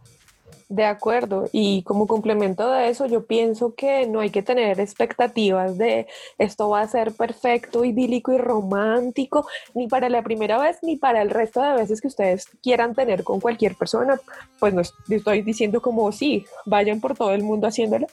De 0.70 0.86
acuerdo, 0.86 1.50
y 1.52 1.82
como 1.82 2.06
complemento 2.06 2.70
de 2.70 2.90
eso, 2.90 3.08
yo 3.08 3.26
pienso 3.26 3.74
que 3.74 4.06
no 4.06 4.20
hay 4.20 4.30
que 4.30 4.44
tener 4.44 4.80
expectativas 4.80 5.80
de 5.80 6.06
esto 6.38 6.70
va 6.70 6.82
a 6.82 6.88
ser 6.88 7.12
perfecto, 7.14 7.84
idílico 7.84 8.32
y 8.34 8.38
romántico, 8.38 9.48
ni 9.74 9.88
para 9.88 10.10
la 10.10 10.22
primera 10.22 10.60
vez, 10.60 10.78
ni 10.84 10.96
para 10.96 11.24
el 11.24 11.32
resto 11.32 11.60
de 11.60 11.74
veces 11.74 12.02
que 12.02 12.08
ustedes 12.08 12.46
quieran 12.62 12.94
tener 12.94 13.24
con 13.24 13.40
cualquier 13.40 13.74
persona. 13.74 14.22
Pues 14.60 14.76
no 14.76 14.82
estoy 14.82 15.42
diciendo 15.42 15.82
como 15.82 16.12
sí, 16.12 16.46
vayan 16.68 17.02
por 17.02 17.18
todo 17.18 17.34
el 17.34 17.42
mundo 17.42 17.66
haciéndolo, 17.66 18.06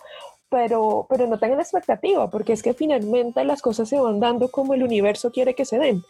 pero, 0.49 1.07
pero 1.11 1.27
no 1.27 1.39
tengan 1.39 1.61
expectativa, 1.61 2.31
porque 2.31 2.55
es 2.55 2.63
que 2.63 2.73
finalmente 2.73 3.45
las 3.45 3.61
cosas 3.61 3.87
se 3.87 4.01
van 4.01 4.19
dando 4.19 4.51
como 4.51 4.73
el 4.73 4.83
universo 4.83 5.31
quiere 5.31 5.55
que 5.55 5.67
se 5.67 5.79
den. 5.79 6.03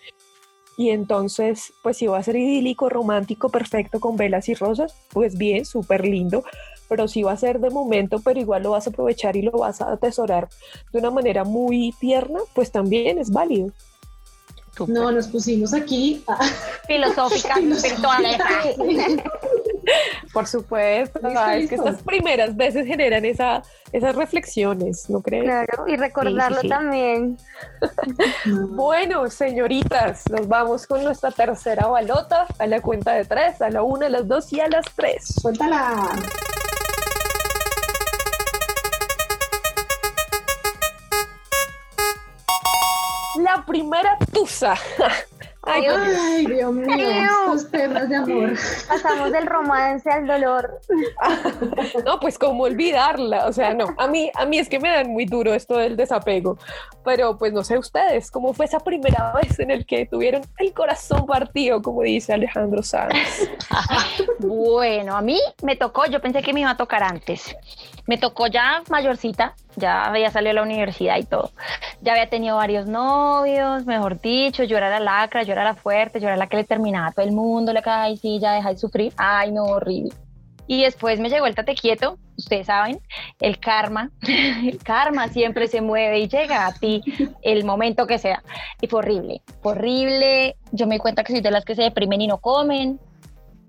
Y 0.77 0.91
entonces, 0.91 1.73
pues 1.83 1.97
si 1.97 2.07
va 2.07 2.19
a 2.19 2.23
ser 2.23 2.37
idílico, 2.37 2.89
romántico, 2.89 3.49
perfecto, 3.49 3.99
con 3.99 4.17
velas 4.17 4.49
y 4.49 4.55
rosas, 4.55 4.95
pues 5.11 5.39
bien, 5.39 5.65
súper 5.65 6.05
lindo. 6.05 6.45
Pero 6.89 7.09
si 7.09 7.23
va 7.23 7.33
a 7.33 7.37
ser 7.37 7.61
de 7.61 7.71
momento, 7.71 8.21
pero 8.23 8.39
igual 8.39 8.63
lo 8.63 8.71
vas 8.73 8.87
a 8.87 8.91
aprovechar 8.91 9.37
y 9.37 9.43
lo 9.43 9.53
vas 9.53 9.81
a 9.81 9.93
atesorar 9.93 10.49
de 10.93 10.99
una 10.99 11.11
manera 11.11 11.45
muy 11.45 11.95
tierna, 11.99 12.41
pues 12.55 12.71
también 12.71 13.19
es 13.19 13.31
válido. 13.31 13.73
No, 14.87 15.11
nos 15.11 15.29
pusimos 15.29 15.73
aquí 15.73 16.23
filosófica, 16.87 17.55
virtuales. 17.61 18.39
Por 20.33 20.47
supuesto, 20.47 21.21
es 21.27 21.69
que 21.69 21.75
estas 21.75 22.03
primeras 22.03 22.57
veces 22.57 22.87
generan 22.87 23.25
esa, 23.25 23.63
esas 23.93 24.15
reflexiones, 24.15 25.09
¿no 25.09 25.23
crees? 25.23 25.45
Claro, 25.45 25.89
y 25.89 25.97
recordarlo 25.97 26.63
también. 26.69 27.39
bueno, 28.71 29.29
señoritas, 29.31 30.29
nos 30.31 30.47
vamos 30.49 30.87
con 30.87 31.03
nuestra 31.05 31.31
tercera 31.31 31.87
balota 31.87 32.47
a 32.59 32.67
la 32.67 32.81
cuenta 32.81 33.13
de 33.13 33.25
tres, 33.25 33.61
a 33.63 33.71
la 33.71 33.83
una, 33.83 34.07
a 34.07 34.11
las 34.11 34.27
dos 34.27 34.53
y 34.53 34.61
a 34.61 34.69
las 34.69 34.87
tres. 34.95 35.27
Suéltala. 35.41 36.11
La 43.39 43.65
primera 43.67 44.17
tusa. 44.33 44.75
Ay, 45.67 46.47
Dios 46.47 46.73
mío, 46.73 47.17
estos 47.55 47.71
temas 47.71 48.09
de 48.09 48.17
amor. 48.17 48.53
Pasamos 48.89 49.33
del 49.33 49.47
romance 49.47 50.09
al 50.11 50.27
dolor. 50.27 50.81
no, 52.05 52.21
pues 52.21 52.39
cómo 52.39 52.65
olvidarla, 52.65 53.47
o 53.47 53.53
sea, 53.53 53.75
no, 53.75 53.95
a 53.99 54.07
mí, 54.07 54.31
a 54.35 54.47
mí 54.47 54.59
es 54.59 54.69
que 54.69 54.79
me 54.79 54.89
dan 54.91 55.11
muy 55.11 55.25
duro 55.25 55.53
esto 55.55 55.77
del 55.77 55.97
desapego, 55.97 56.59
pero 57.05 57.37
pues 57.37 57.53
no 57.53 57.65
sé 57.65 57.79
ustedes, 57.79 58.31
¿cómo 58.31 58.55
fue 58.55 58.67
esa 58.67 58.81
primera 58.81 59.33
vez 59.33 59.59
en 59.59 59.71
el 59.71 59.87
que 59.87 60.07
tuvieron 60.07 60.43
el 60.59 60.73
corazón 60.73 61.27
partido, 61.27 61.83
como 61.83 62.03
dice 62.03 62.33
Alejandro 62.33 62.83
Sanz? 62.83 63.51
bueno, 64.39 65.17
a 65.17 65.23
mí 65.23 65.41
me 65.63 65.77
tocó, 65.77 66.07
yo 66.07 66.21
pensé 66.21 66.43
que 66.43 66.53
me 66.53 66.61
iba 66.61 66.71
a 66.71 66.77
tocar 66.77 67.03
antes, 67.03 67.57
me 68.07 68.19
tocó 68.19 68.47
ya 68.47 68.83
mayorcita, 68.89 69.55
ya 69.77 70.05
había 70.05 70.31
salido 70.31 70.53
a 70.53 70.55
la 70.55 70.63
universidad 70.63 71.19
y 71.19 71.25
todo. 71.25 71.51
Ya 72.01 72.13
había 72.13 72.29
tenido 72.29 72.57
varios 72.57 72.87
novios, 72.87 73.85
mejor 73.85 74.21
dicho, 74.21 74.65
yo 74.65 74.77
era 74.77 74.91
la 74.91 75.01
lacra, 75.01 75.43
yo 75.43 75.53
era 75.57 75.65
la 75.65 75.75
fuerte, 75.75 76.21
yo 76.21 76.29
era 76.29 76.37
la 76.37 76.47
que 76.47 76.57
le 76.57 76.65
terminaba 76.65 77.09
a 77.09 77.13
todo 77.13 77.25
el 77.25 77.33
mundo, 77.33 77.73
le 77.73 77.83
caía, 77.83 78.05
ay, 78.05 78.17
sí, 78.17 78.39
ya 78.41 78.53
deja 78.53 78.71
de 78.71 78.79
sufrir, 78.79 79.13
ay, 79.17 79.53
no, 79.53 79.65
horrible. 79.65 80.13
Y 80.69 80.83
después 80.83 81.21
me 81.21 81.29
llegó 81.29 81.47
el 81.47 81.55
tate 81.55 81.75
quieto, 81.75 82.19
ustedes 82.37 82.67
saben, 82.67 83.01
el 83.41 83.59
karma, 83.59 84.11
el 84.23 84.79
karma 84.79 85.29
siempre 85.29 85.69
se 85.69 85.81
mueve 85.81 86.21
y 86.21 86.29
llega 86.29 86.67
a 86.67 86.75
ti 86.75 87.03
el 87.43 87.65
momento 87.65 88.07
que 88.07 88.19
sea. 88.19 88.43
Y 88.81 88.89
fue 88.89 89.01
horrible, 89.01 89.43
fue 89.63 89.73
horrible. 89.73 90.57
Yo 90.73 90.87
me 90.87 90.97
di 90.97 90.99
cuenta 90.99 91.23
que 91.23 91.33
soy 91.33 91.41
de 91.41 91.51
las 91.51 91.65
que 91.65 91.75
se 91.75 91.83
deprimen 91.83 92.21
y 92.21 92.27
no 92.27 92.39
comen, 92.39 92.99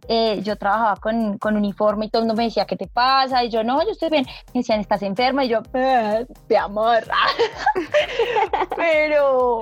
eh, 0.07 0.41
yo 0.43 0.55
trabajaba 0.55 0.95
con, 0.97 1.37
con, 1.37 1.55
uniforme 1.55 2.05
y 2.05 2.09
todo 2.09 2.21
el 2.21 2.27
mundo 2.27 2.37
me 2.39 2.45
decía, 2.45 2.65
¿qué 2.65 2.77
te 2.77 2.87
pasa? 2.87 3.43
Y 3.43 3.49
yo, 3.49 3.63
no, 3.63 3.83
yo 3.83 3.91
estoy 3.91 4.09
bien. 4.09 4.25
Me 4.53 4.61
decían, 4.61 4.79
¿estás 4.79 5.01
enferma? 5.03 5.45
Y 5.45 5.49
yo, 5.49 5.61
eh, 5.73 6.25
te 6.47 6.57
amor. 6.57 7.03
pero, 8.75 9.61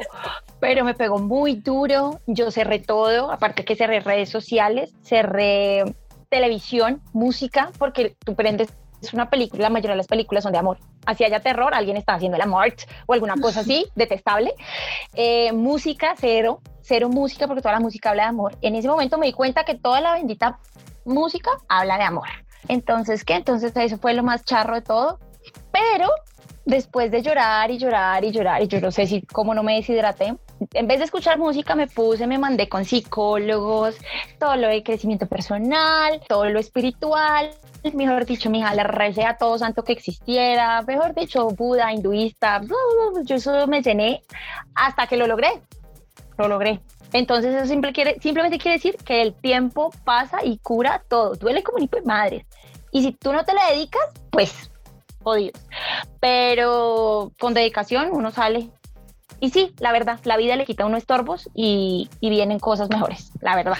pero 0.60 0.86
me 0.86 0.94
pegó 0.94 1.20
muy 1.20 1.56
duro. 1.56 2.20
Yo 2.28 2.52
cerré 2.52 2.80
todo, 2.80 3.32
aparte 3.32 3.66
que 3.66 3.76
cerré 3.76 4.00
redes 4.02 4.30
sociales, 4.30 4.94
cerré 5.02 5.84
televisión, 6.30 7.02
música, 7.14 7.72
porque 7.78 8.16
tú 8.24 8.36
prendes 8.36 8.74
una 9.14 9.30
película, 9.30 9.64
la 9.64 9.70
mayoría 9.70 9.92
de 9.92 9.98
las 9.98 10.08
películas 10.08 10.44
son 10.44 10.52
de 10.52 10.60
amor. 10.60 10.78
Así 11.06 11.24
haya 11.24 11.40
terror, 11.40 11.74
alguien 11.74 11.98
está 11.98 12.14
haciendo 12.14 12.36
el 12.38 12.42
amor 12.42 12.74
o 13.06 13.14
alguna 13.14 13.36
cosa 13.36 13.62
así, 13.62 13.86
detestable. 13.96 14.54
Eh, 15.14 15.52
música, 15.52 16.16
cero 16.18 16.62
cero 16.86 17.10
música 17.10 17.48
porque 17.48 17.62
toda 17.62 17.74
la 17.74 17.80
música 17.80 18.12
habla 18.12 18.24
de 18.24 18.30
amor. 18.30 18.58
En 18.62 18.76
ese 18.76 18.88
momento 18.88 19.18
me 19.18 19.26
di 19.26 19.34
cuenta 19.34 19.64
que 19.64 19.76
toda 19.76 20.02
la 20.02 20.14
bendita 20.14 20.60
música 21.04 21.52
habla 21.68 21.98
de 21.98 22.04
amor. 22.04 22.28
Entonces, 22.68 23.24
¿qué? 23.24 23.36
Entonces 23.36 23.72
eso 23.76 23.98
fue 23.98 24.14
lo 24.14 24.24
más 24.24 24.46
charro 24.46 24.76
de 24.76 24.82
todo. 24.82 25.20
Pero 25.72 26.10
después 26.66 27.12
de 27.12 27.22
llorar 27.22 27.72
y 27.72 27.78
llorar 27.78 28.24
y 28.24 28.32
llorar, 28.32 28.62
y 28.62 28.68
yo 28.68 28.80
no 28.82 28.92
sé 28.92 29.08
si 29.08 29.22
cómo 29.22 29.54
no 29.54 29.64
me 29.64 29.76
deshidraté, 29.76 30.36
en 30.74 30.88
vez 30.88 31.00
de 31.00 31.06
escuchar 31.06 31.38
música 31.38 31.76
me 31.76 31.88
puse, 31.88 32.28
me 32.28 32.38
mandé 32.38 32.70
con 32.70 32.86
psicólogos, 32.86 33.96
todo 34.40 34.56
lo 34.56 34.68
de 34.68 34.84
crecimiento 34.84 35.28
personal, 35.28 36.22
todo 36.28 36.46
lo 36.46 36.60
espiritual, 36.60 37.52
mejor 37.94 38.26
dicho, 38.26 38.50
mi 38.50 38.60
hija 38.60 38.74
le 38.74 38.84
recé 38.84 39.26
a 39.26 39.38
todo 39.38 39.58
santo 39.58 39.84
que 39.84 39.94
existiera, 39.94 40.82
mejor 40.82 41.14
dicho, 41.14 41.48
Buda, 41.50 41.94
hinduista, 41.94 42.62
yo 43.26 43.36
eso 43.36 43.68
me 43.68 43.82
llené 43.82 44.22
hasta 44.76 45.08
que 45.08 45.18
lo 45.18 45.28
logré 45.28 45.62
lo 46.38 46.48
logré. 46.48 46.82
Entonces 47.14 47.56
eso 47.56 47.68
simple 47.68 47.94
quiere, 47.94 48.20
simplemente 48.20 48.58
quiere 48.58 48.78
decir 48.78 48.98
que 48.98 49.22
el 49.22 49.34
tiempo 49.34 49.92
pasa 50.04 50.44
y 50.44 50.58
cura 50.58 51.04
todo. 51.08 51.36
Duele 51.36 51.64
como 51.64 51.78
un 51.78 51.84
hijo 51.84 51.96
de 51.96 52.02
madre. 52.02 52.46
Y 52.92 53.04
si 53.04 53.12
tú 53.14 53.32
no 53.32 53.46
te 53.46 53.54
le 53.54 53.62
dedicas, 53.74 54.04
pues, 54.32 54.72
jodidos. 55.24 55.62
Pero 56.20 57.32
con 57.40 57.54
dedicación 57.54 58.10
uno 58.12 58.32
sale. 58.32 58.70
Y 59.40 59.50
sí, 59.50 59.74
la 59.80 59.92
verdad, 59.92 60.20
la 60.24 60.38
vida 60.38 60.56
le 60.56 60.66
quita 60.66 60.84
a 60.84 60.88
uno 60.88 60.98
estorbos 60.98 61.50
y, 61.54 62.10
y 62.20 62.30
vienen 62.30 62.60
cosas 62.60 62.90
mejores, 62.90 63.32
la 63.42 63.56
verdad. 63.56 63.78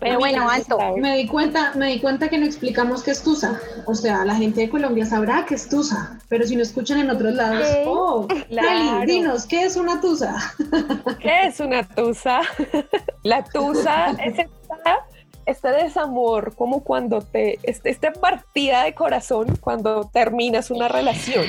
Pero 0.00 0.18
bueno, 0.18 0.48
alto. 0.48 0.78
Me 0.96 1.16
di 1.16 1.26
cuenta, 1.26 1.72
me 1.74 1.88
di 1.88 2.00
cuenta 2.00 2.28
que 2.28 2.38
no 2.38 2.46
explicamos 2.46 3.02
qué 3.02 3.10
es 3.10 3.22
Tusa. 3.22 3.60
O 3.84 3.94
sea, 3.94 4.24
la 4.24 4.36
gente 4.36 4.60
de 4.60 4.70
Colombia 4.70 5.04
sabrá 5.04 5.44
qué 5.44 5.56
es 5.56 5.68
Tusa, 5.68 6.20
pero 6.28 6.46
si 6.46 6.54
no 6.54 6.62
escuchan 6.62 7.00
en 7.00 7.10
otros 7.10 7.34
lados, 7.34 7.66
oh, 7.84 8.28
claro. 8.48 9.06
dinos, 9.06 9.44
¿qué 9.46 9.64
es 9.64 9.76
una 9.76 10.00
Tusa? 10.00 10.54
¿Qué 11.18 11.46
es 11.46 11.58
una 11.58 11.82
Tusa? 11.82 12.42
La 13.24 13.42
Tusa 13.42 14.12
es 14.24 14.38
esta 14.38 15.06
este 15.48 15.68
desamor, 15.68 16.54
como 16.54 16.84
cuando 16.84 17.22
te, 17.22 17.58
este, 17.62 17.90
esta 17.90 18.12
partida 18.12 18.84
de 18.84 18.94
corazón, 18.94 19.56
cuando 19.60 20.08
terminas 20.12 20.70
una 20.70 20.88
relación. 20.88 21.46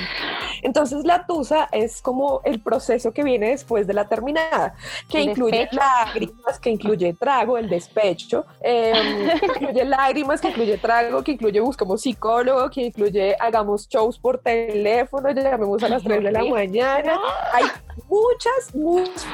Entonces 0.62 1.04
la 1.06 1.26
tusa 1.26 1.68
es 1.72 2.02
como 2.02 2.42
el 2.44 2.62
proceso 2.62 3.12
que 3.12 3.24
viene 3.24 3.50
después 3.50 3.88
de 3.88 3.94
la 3.94 4.08
terminada, 4.08 4.74
que 5.10 5.22
incluye 5.22 5.68
lágrimas, 5.72 6.60
que 6.60 6.70
incluye 6.70 7.14
trago, 7.14 7.58
el 7.58 7.70
despecho, 7.70 8.46
em, 8.62 9.30
que 9.40 9.46
incluye 9.46 9.86
lágrimas, 9.86 10.42
que 10.42 10.50
incluye 10.50 10.78
trago, 10.78 11.24
que 11.24 11.32
incluye 11.34 11.60
buscamos 11.60 12.02
psicólogo, 12.02 12.70
que 12.70 12.84
incluye 12.84 13.36
hagamos 13.40 13.88
shows 13.88 14.18
por 14.18 14.40
teléfono, 14.40 15.30
llamemos 15.32 15.84
a 15.84 15.90
las 15.90 16.04
3 16.04 16.24
de 16.24 16.32
la 16.32 16.44
mañana. 16.44 17.20
Hay 17.54 17.66
muchas, 18.08 18.74
muchas 18.74 19.26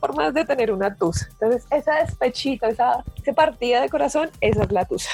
formas 0.00 0.34
de 0.34 0.44
tener 0.44 0.72
una 0.72 0.94
tusa. 0.94 1.28
Entonces, 1.32 1.66
esa 1.70 1.94
despechita, 1.96 2.68
esa, 2.68 3.04
esa 3.16 3.32
partida 3.32 3.80
de 3.80 3.88
corazón, 3.92 4.30
esa 4.40 4.64
es 4.64 4.72
la 4.72 4.84
tusa. 4.84 5.10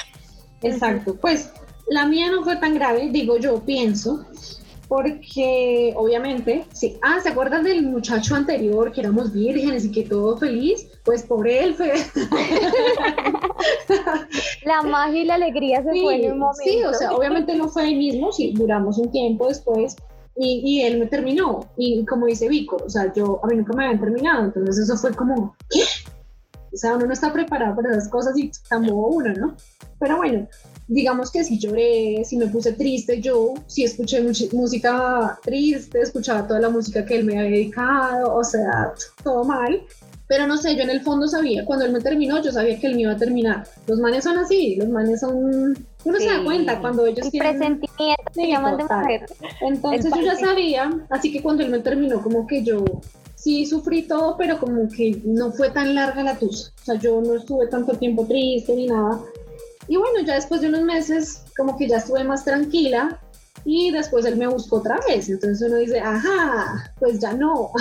Exacto, 0.63 1.15
pues 1.15 1.53
la 1.87 2.07
mía 2.07 2.31
no 2.31 2.43
fue 2.43 2.55
tan 2.55 2.73
grave, 2.73 3.09
digo 3.11 3.37
yo, 3.37 3.63
pienso, 3.63 4.25
porque 4.87 5.93
obviamente, 5.95 6.65
sí, 6.73 6.97
ah, 7.03 7.19
¿se 7.21 7.29
acuerdan 7.29 7.63
del 7.63 7.83
muchacho 7.83 8.35
anterior 8.35 8.91
que 8.91 9.01
éramos 9.01 9.31
vírgenes 9.31 9.85
y 9.85 9.91
que 9.91 10.03
todo 10.03 10.35
feliz? 10.37 10.87
Pues 11.05 11.23
por 11.23 11.47
él 11.47 11.75
fue. 11.75 11.93
la 14.65 14.81
magia 14.81 15.21
y 15.21 15.25
la 15.25 15.35
alegría 15.35 15.83
se 15.83 16.01
fue 16.01 16.25
en 16.25 16.31
un 16.31 16.39
momento. 16.39 16.63
Sí, 16.63 16.83
o 16.83 16.93
sea, 16.93 17.13
obviamente 17.13 17.55
no 17.55 17.69
fue 17.69 17.87
el 17.87 17.97
mismo, 17.97 18.31
sí, 18.31 18.53
duramos 18.55 18.97
un 18.97 19.11
tiempo 19.11 19.47
después, 19.47 19.95
y, 20.35 20.61
y, 20.63 20.81
él 20.81 20.99
me 20.99 21.05
terminó. 21.05 21.67
Y 21.77 22.03
como 22.05 22.25
dice 22.25 22.47
Vico, 22.47 22.77
o 22.83 22.89
sea, 22.89 23.13
yo, 23.13 23.39
a 23.43 23.47
mí 23.47 23.57
nunca 23.57 23.73
me 23.73 23.85
habían 23.85 23.99
terminado, 23.99 24.45
entonces 24.45 24.79
eso 24.79 24.97
fue 24.97 25.13
como, 25.13 25.55
¿qué? 25.69 25.83
O 26.71 26.77
sea, 26.77 26.95
uno 26.95 27.05
no 27.05 27.13
está 27.13 27.33
preparado 27.33 27.75
para 27.75 27.91
esas 27.91 28.09
cosas 28.09 28.37
y 28.37 28.51
tampoco 28.69 29.07
uno, 29.07 29.33
¿no? 29.33 29.55
Pero 29.99 30.17
bueno, 30.17 30.47
digamos 30.87 31.31
que 31.31 31.43
si 31.43 31.59
lloré, 31.59 32.23
si 32.25 32.37
me 32.37 32.47
puse 32.47 32.73
triste, 32.73 33.21
yo 33.21 33.53
sí 33.67 33.83
escuché 33.83 34.21
música 34.51 35.37
triste, 35.43 36.01
escuchaba 36.01 36.47
toda 36.47 36.59
la 36.59 36.69
música 36.69 37.05
que 37.05 37.17
él 37.17 37.25
me 37.25 37.37
había 37.37 37.51
dedicado, 37.51 38.33
o 38.35 38.43
sea, 38.43 38.93
todo 39.23 39.43
mal. 39.43 39.81
Pero 40.27 40.45
no 40.45 40.57
sé, 40.57 40.75
yo 40.75 40.83
en 40.83 40.91
el 40.91 41.01
fondo 41.01 41.27
sabía, 41.27 41.65
cuando 41.65 41.85
él 41.85 41.91
me 41.91 42.01
terminó, 42.01 42.39
yo 42.39 42.51
sabía 42.51 42.79
que 42.79 42.85
él 42.85 42.95
me 42.95 43.01
iba 43.01 43.13
a 43.13 43.17
terminar. 43.17 43.67
Los 43.87 43.99
manes 43.99 44.23
son 44.23 44.37
así, 44.37 44.75
los 44.75 44.87
manes 44.87 45.21
son... 45.21 45.73
Uno 46.05 46.19
se 46.19 46.27
da 46.27 46.43
cuenta 46.43 46.79
cuando 46.79 47.07
ellos 47.07 47.25
y 47.25 47.31
tienen... 47.31 47.57
presentimiento 47.57 48.31
sí, 48.33 48.47
llaman 48.47 48.77
de 48.77 48.83
mujer. 48.83 49.25
Entonces 49.61 50.13
yo 50.15 50.21
ya 50.21 50.35
sabía, 50.35 50.91
así 51.09 51.31
que 51.31 51.41
cuando 51.41 51.63
él 51.63 51.71
me 51.71 51.79
terminó, 51.79 52.21
como 52.21 52.45
que 52.45 52.63
yo 52.63 52.85
sí 53.39 53.65
sufrí 53.65 54.03
todo, 54.03 54.35
pero 54.37 54.59
como 54.59 54.87
que 54.89 55.21
no 55.23 55.51
fue 55.51 55.71
tan 55.71 55.95
larga 55.95 56.23
la 56.23 56.37
tusa. 56.37 56.71
O 56.81 56.85
sea, 56.85 56.95
yo 56.95 57.21
no 57.21 57.35
estuve 57.35 57.67
tanto 57.67 57.93
tiempo 57.93 58.25
triste 58.25 58.75
ni 58.75 58.87
nada. 58.87 59.21
Y 59.87 59.95
bueno, 59.95 60.19
ya 60.25 60.35
después 60.35 60.61
de 60.61 60.67
unos 60.67 60.83
meses, 60.83 61.43
como 61.57 61.77
que 61.77 61.87
ya 61.87 61.97
estuve 61.97 62.23
más 62.23 62.43
tranquila 62.43 63.19
y 63.65 63.91
después 63.91 64.25
él 64.25 64.37
me 64.37 64.47
buscó 64.47 64.77
otra 64.77 64.99
vez. 65.07 65.29
Entonces 65.29 65.67
uno 65.67 65.79
dice, 65.79 65.99
ajá, 65.99 66.93
pues 66.99 67.19
ya 67.19 67.33
no, 67.33 67.71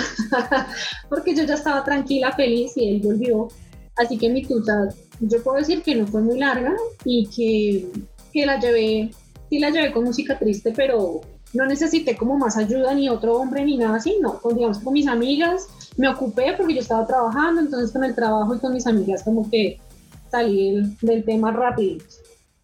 porque 1.09 1.35
yo 1.35 1.45
ya 1.45 1.55
estaba 1.55 1.85
tranquila, 1.85 2.33
feliz 2.33 2.77
y 2.77 2.89
él 2.89 3.01
volvió. 3.03 3.49
Así 3.97 4.17
que 4.17 4.31
mi 4.31 4.47
tuta, 4.47 4.89
yo 5.21 5.43
puedo 5.43 5.59
decir 5.59 5.83
que 5.83 5.97
no 5.97 6.07
fue 6.07 6.23
muy 6.23 6.39
larga 6.39 6.75
y 7.05 7.27
que, 7.27 7.91
que 8.33 8.47
la 8.47 8.61
llevé, 8.61 9.11
sí 9.51 9.59
la 9.59 9.71
llevé 9.71 9.93
con 9.93 10.05
música 10.05 10.39
triste, 10.39 10.73
pero 10.75 11.21
no 11.55 11.67
necesité 11.67 12.17
como 12.17 12.37
más 12.37 12.57
ayuda 12.57 12.95
ni 12.95 13.09
otro 13.09 13.37
hombre 13.37 13.65
ni 13.65 13.77
nada 13.77 13.97
así, 13.97 14.19
no, 14.21 14.39
con, 14.41 14.55
digamos 14.55 14.79
con 14.81 14.93
mis 14.93 15.07
amigas 15.07 15.69
me 15.97 16.09
ocupé 16.09 16.55
porque 16.57 16.75
yo 16.75 16.81
estaba 16.81 17.07
trabajando, 17.07 17.61
entonces 17.61 17.93
con 17.93 18.05
el 18.05 18.15
trabajo 18.15 18.55
y 18.55 18.59
con 18.61 18.73
mis 18.73 18.87
amigas 18.87 19.23
como 19.23 19.51
que 19.51 19.81
salí 20.31 20.97
del, 21.01 21.25
tema 21.25 21.53
rápido. 21.53 22.05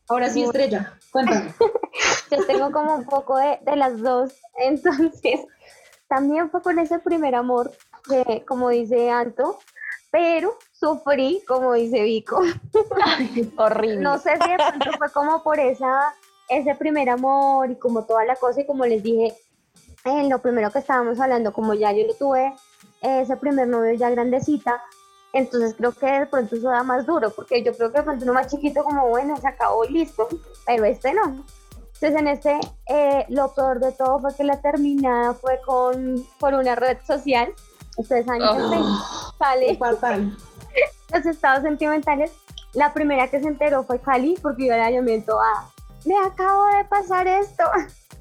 Ahora 0.08 0.28
sí, 0.28 0.42
Estrella, 0.42 0.98
cuéntame. 1.10 1.54
yo 2.30 2.46
tengo 2.46 2.70
como 2.70 2.94
un 2.94 3.04
poco 3.04 3.36
de, 3.38 3.58
de 3.62 3.76
las 3.76 3.98
dos, 4.00 4.32
entonces 4.58 5.40
también 6.08 6.50
fue 6.50 6.62
con 6.62 6.78
ese 6.78 6.98
primer 6.98 7.34
amor, 7.34 7.72
que, 8.08 8.44
como 8.46 8.68
dice 8.68 9.10
Anto, 9.10 9.58
pero 10.10 10.56
sufrí, 10.70 11.42
como 11.48 11.72
dice 11.72 12.02
Vico. 12.02 12.40
horrible. 13.56 14.00
No 14.00 14.18
sé 14.18 14.30
si 14.40 14.50
de 14.50 14.56
pronto 14.56 14.98
fue 14.98 15.10
como 15.10 15.42
por 15.42 15.58
esa 15.58 16.14
ese 16.48 16.74
primer 16.74 17.08
amor 17.08 17.70
y 17.70 17.76
como 17.76 18.04
toda 18.04 18.24
la 18.24 18.36
cosa 18.36 18.60
y 18.60 18.66
como 18.66 18.84
les 18.84 19.02
dije 19.02 19.34
en 20.04 20.28
lo 20.28 20.40
primero 20.40 20.70
que 20.70 20.80
estábamos 20.80 21.18
hablando, 21.18 21.52
como 21.52 21.74
ya 21.74 21.92
yo 21.92 22.06
lo 22.06 22.14
tuve, 22.14 22.54
ese 23.00 23.36
primer 23.36 23.68
novio 23.68 23.94
ya 23.94 24.10
grandecita, 24.10 24.82
entonces 25.32 25.74
creo 25.74 25.92
que 25.92 26.06
de 26.06 26.26
pronto 26.26 26.56
eso 26.56 26.68
da 26.68 26.82
más 26.82 27.06
duro, 27.06 27.30
porque 27.30 27.62
yo 27.62 27.74
creo 27.74 27.90
que 27.90 27.98
de 27.98 28.04
pronto 28.04 28.24
uno 28.24 28.34
más 28.34 28.48
chiquito 28.48 28.84
como, 28.84 29.08
bueno, 29.08 29.36
se 29.38 29.48
acabó, 29.48 29.84
listo, 29.84 30.28
pero 30.66 30.84
este 30.84 31.14
no. 31.14 31.44
Entonces 31.94 32.14
en 32.20 32.28
este, 32.28 32.60
eh, 32.86 33.24
lo 33.30 33.54
peor 33.54 33.80
de 33.80 33.92
todo 33.92 34.20
fue 34.20 34.34
que 34.34 34.44
la 34.44 34.60
terminada 34.60 35.32
fue 35.32 35.58
con, 35.64 36.22
por 36.38 36.52
una 36.52 36.74
red 36.74 36.98
social 37.06 37.54
ustedes 37.96 38.26
saben 38.26 38.42
Oh. 38.42 38.70
Facebook 38.70 39.98
sale 40.00 40.32
los 41.12 41.26
estados 41.26 41.62
sentimentales. 41.62 42.32
La 42.72 42.92
primera 42.92 43.28
que 43.28 43.40
se 43.40 43.46
enteró 43.46 43.84
fue 43.84 44.00
Cali 44.00 44.36
porque 44.42 44.66
yo 44.66 44.76
la 44.76 44.90
llamé 44.90 45.20
toda, 45.20 45.70
me 46.04 46.18
acabo 46.18 46.66
de 46.76 46.84
pasar 46.84 47.26
esto. 47.26 47.64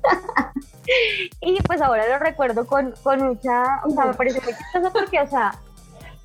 y 1.41 1.61
pues 1.63 1.81
ahora 1.81 2.07
lo 2.07 2.19
recuerdo 2.19 2.65
con, 2.67 2.93
con 3.03 3.21
mucha, 3.23 3.81
o 3.83 3.89
sea, 3.89 4.05
me 4.05 4.13
parece 4.13 4.41
muy 4.41 4.53
chistoso 4.53 4.91
porque, 4.91 5.19
o 5.21 5.27
sea, 5.27 5.53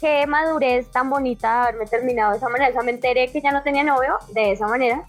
qué 0.00 0.26
madurez 0.26 0.90
tan 0.90 1.10
bonita 1.10 1.62
haberme 1.62 1.86
terminado 1.86 2.32
de 2.32 2.38
esa 2.38 2.48
manera. 2.48 2.70
O 2.70 2.72
sea, 2.72 2.82
me 2.82 2.92
enteré 2.92 3.30
que 3.30 3.40
ya 3.40 3.50
no 3.52 3.62
tenía 3.62 3.84
novio 3.84 4.18
de 4.32 4.52
esa 4.52 4.66
manera. 4.66 5.06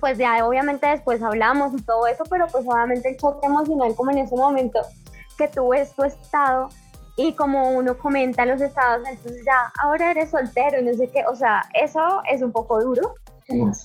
Pues 0.00 0.18
ya 0.18 0.44
obviamente 0.46 0.86
después 0.86 1.22
hablamos 1.22 1.72
y 1.74 1.82
todo 1.82 2.06
eso, 2.06 2.24
pero 2.28 2.46
pues 2.48 2.64
obviamente 2.66 3.10
el 3.10 3.16
choque 3.16 3.46
emocional 3.46 3.94
como 3.94 4.10
en 4.10 4.18
ese 4.18 4.34
momento 4.34 4.80
que 5.38 5.48
tú 5.48 5.68
ves 5.68 5.92
tu 5.94 6.04
estado 6.04 6.68
y 7.16 7.32
como 7.34 7.70
uno 7.70 7.96
comenta 7.96 8.44
los 8.44 8.60
estados, 8.60 9.06
entonces 9.08 9.44
ya, 9.46 9.72
ahora 9.80 10.10
eres 10.10 10.30
soltero 10.30 10.80
y 10.80 10.84
no 10.84 10.94
sé 10.94 11.08
qué, 11.10 11.24
o 11.26 11.36
sea, 11.36 11.62
eso 11.72 12.22
es 12.28 12.42
un 12.42 12.50
poco 12.50 12.82
duro. 12.82 13.14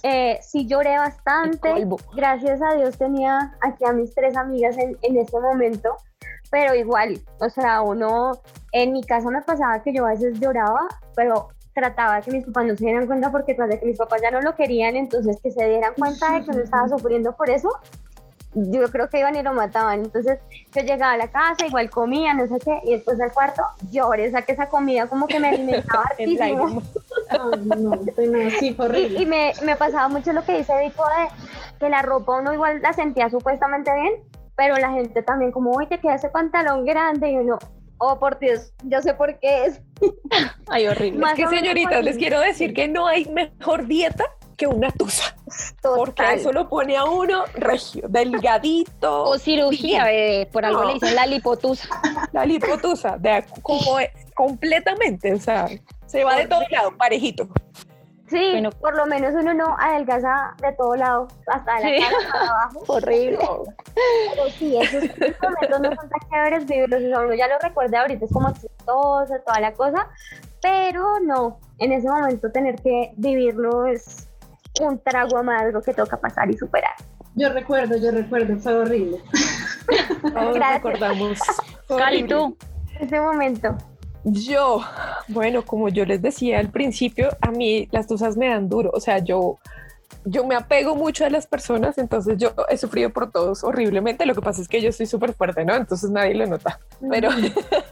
Eh, 0.04 0.40
sí 0.42 0.68
lloré 0.68 0.98
bastante, 0.98 1.86
gracias 2.16 2.62
a 2.62 2.76
Dios 2.76 2.98
tenía 2.98 3.54
aquí 3.62 3.84
a 3.86 3.92
mis 3.92 4.14
tres 4.16 4.38
amigas 4.38 4.78
en, 4.78 4.98
en 5.02 5.18
ese 5.18 5.40
momento, 5.40 5.98
pero 6.50 6.74
igual, 6.76 7.20
o 7.40 7.50
sea, 7.50 7.82
uno, 7.82 8.40
en 8.72 8.94
mi 8.94 9.04
casa 9.04 9.30
me 9.30 9.42
pasaba 9.42 9.84
que 9.84 9.94
yo 9.94 10.06
a 10.06 10.12
veces 10.12 10.40
lloraba, 10.40 10.88
pero 11.16 11.50
trataba 11.74 12.18
de 12.18 12.22
que 12.24 12.32
mis 12.32 12.46
papás 12.46 12.66
no 12.66 12.76
se 12.76 12.86
dieran 12.86 13.08
cuenta 13.08 13.32
porque 13.32 13.54
tras 13.54 13.70
de 13.70 13.80
que 13.80 13.86
mis 13.86 13.98
papás 13.98 14.22
ya 14.22 14.32
no 14.32 14.42
lo 14.42 14.56
querían, 14.56 14.96
entonces 14.96 15.38
que 15.42 15.52
se 15.52 15.68
dieran 15.68 15.94
cuenta 15.98 16.32
de 16.32 16.44
que 16.44 16.52
uno 16.52 16.62
estaba 16.62 16.88
sufriendo 16.88 17.36
por 17.36 17.50
eso, 17.50 17.70
yo 18.54 18.90
creo 18.90 19.10
que 19.10 19.20
iban 19.20 19.36
y 19.36 19.44
lo 19.44 19.54
mataban. 19.54 20.04
Entonces 20.06 20.40
yo 20.74 20.82
llegaba 20.82 21.14
a 21.14 21.18
la 21.18 21.28
casa, 21.28 21.66
igual 21.66 21.90
comía, 21.90 22.34
no 22.34 22.48
sé 22.48 22.60
qué, 22.64 22.80
y 22.86 22.94
después 22.94 23.20
al 23.22 23.32
cuarto 23.32 23.62
lloré, 23.92 24.28
o 24.28 24.32
sea 24.32 24.42
que 24.42 24.54
esa 24.54 24.70
comida 24.70 25.08
como 25.08 25.28
que 25.28 25.40
me 25.40 25.50
alimentaba 25.50 26.06
No, 27.38 27.52
no, 27.76 28.00
sí, 28.60 28.74
fue 28.74 28.86
horrible. 28.86 29.22
y 29.22 29.26
me, 29.26 29.54
me 29.64 29.76
pasaba 29.76 30.08
mucho 30.08 30.34
lo 30.34 30.44
que 30.44 30.58
dice 30.58 30.74
Vico 30.84 31.04
de 31.04 31.78
que 31.80 31.90
la 31.90 32.02
ropa 32.02 32.40
uno 32.40 32.54
igual 32.54 32.82
la 32.82 32.94
sentía 32.94 33.30
supuestamente 33.30 33.92
bien, 33.94 34.14
pero 34.56 34.76
la 34.78 34.92
gente 34.92 35.22
también 35.24 35.52
como, 35.52 35.72
uy, 35.72 35.88
te 35.88 36.00
queda 36.00 36.16
ese 36.16 36.30
pantalón 36.30 36.86
grande, 36.86 37.32
y 37.32 37.38
uno, 37.38 37.58
oh, 38.00 38.20
por 38.20 38.40
Dios, 38.40 38.74
yo 38.84 39.02
sé 39.02 39.14
por 39.14 39.40
qué 39.40 39.66
es. 39.66 39.82
Ay, 40.68 40.88
horrible. 40.88 41.20
Más 41.20 41.38
Es 41.38 41.48
que 41.48 41.56
señoritas, 41.56 42.04
les 42.04 42.18
quiero 42.18 42.40
decir 42.40 42.74
que 42.74 42.88
no 42.88 43.08
hay 43.08 43.26
mejor 43.26 43.86
dieta 43.86 44.26
que 44.58 44.68
una 44.68 44.92
tusa, 44.92 45.34
porque 45.82 46.34
eso 46.34 46.52
lo 46.52 46.68
pone 46.68 46.98
a 46.98 47.06
uno 47.06 47.46
regio, 47.54 48.04
delgadito. 48.10 49.24
O 49.24 49.38
cirugía, 49.40 50.04
bebé. 50.04 50.50
Por 50.52 50.66
algo 50.66 50.82
No. 50.82 50.88
le 50.90 50.94
dicen 50.96 51.16
la 51.16 51.26
lipotusa. 51.26 51.88
La 52.34 52.46
lipotusa, 52.46 53.18
de, 53.18 53.46
como 53.62 54.00
es, 54.00 54.10
completamente, 54.36 55.34
o 55.34 55.40
sea, 55.40 55.70
se 56.10 56.24
va 56.24 56.36
de 56.36 56.48
todo 56.48 56.62
lado, 56.72 56.98
parejito. 56.98 57.48
Sí, 58.28 58.50
Bueno. 58.52 58.70
por 58.70 58.96
lo 58.96 59.08
menos 59.08 59.34
uno 59.34 59.54
no 59.56 59.76
adelgaza 59.80 60.54
de 60.62 60.72
todo 60.74 60.96
lado, 60.96 61.28
hasta 61.48 61.76
de 61.78 61.82
la 61.84 61.90
Sí. 61.90 62.04
cara 62.04 62.32
para 62.32 62.50
abajo. 62.52 62.84
Horrible. 62.88 63.40
Pero 64.30 64.50
sí, 64.58 64.78
esos 64.78 65.04
momentos 65.42 65.80
no 65.82 65.90
son 65.96 66.10
tan 66.10 66.30
chéveres 66.30 66.66
vivirlos, 66.68 67.02
uno 67.26 67.34
ya 67.34 67.48
lo 67.48 67.58
recuerda 67.60 68.02
ahorita, 68.02 68.26
es 68.26 68.32
como 68.32 68.52
chistoso, 68.54 69.34
toda 69.46 69.60
la 69.60 69.74
cosa, 69.74 70.08
pero 70.62 71.20
no, 71.22 71.60
en 71.80 71.92
ese 71.94 72.08
momento 72.08 72.52
tener 72.52 72.76
que 72.82 73.12
vivirlo 73.18 73.88
es 73.88 74.28
un 74.80 75.00
trago 75.00 75.38
amargo 75.38 75.82
que 75.82 75.94
toca 75.94 76.18
pasar 76.18 76.52
y 76.52 76.58
superar. 76.58 76.94
Yo 77.36 77.50
recuerdo, 77.52 77.98
yo 77.98 78.12
recuerdo, 78.12 78.58
fue 78.60 78.74
horrible. 78.76 79.18
Todos 80.22 80.54
Gracias. 80.56 80.84
recordamos. 80.84 81.40
Cali, 81.88 82.24
tú. 82.28 82.56
Ese 83.00 83.20
momento. 83.20 83.76
Yo, 84.24 84.82
bueno, 85.30 85.64
como 85.64 85.90
yo 85.90 86.06
les 86.06 86.22
decía 86.22 86.60
al 86.60 86.70
principio, 86.70 87.30
a 87.42 87.52
mí 87.52 87.88
las 87.92 88.08
tusas 88.08 88.36
me 88.36 88.50
dan 88.50 88.68
duro, 88.68 88.92
o 88.94 89.00
sea, 89.00 89.20
yo, 89.20 89.60
yo 90.26 90.46
me 90.46 90.56
apego 90.56 90.96
mucho 90.96 91.26
a 91.26 91.30
las 91.30 91.48
personas, 91.48 91.98
entonces 91.98 92.38
yo 92.38 92.54
he 92.68 92.78
sufrido 92.78 93.12
por 93.12 93.32
todos 93.32 93.64
horriblemente, 93.64 94.26
lo 94.26 94.36
que 94.36 94.42
pasa 94.42 94.62
es 94.62 94.68
que 94.68 94.82
yo 94.82 94.92
soy 94.92 95.06
súper 95.06 95.34
fuerte, 95.34 95.64
¿no? 95.64 95.74
Entonces 95.76 96.10
nadie 96.10 96.36
lo 96.36 96.46
nota, 96.48 96.80
pero, 97.10 97.30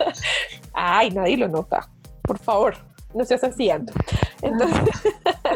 ay, 0.74 1.12
nadie 1.12 1.38
lo 1.38 1.48
nota, 1.48 1.90
por 2.24 2.40
favor, 2.40 2.76
no 3.14 3.24
seas 3.24 3.46
así. 3.46 3.70
Entonces, 3.70 4.80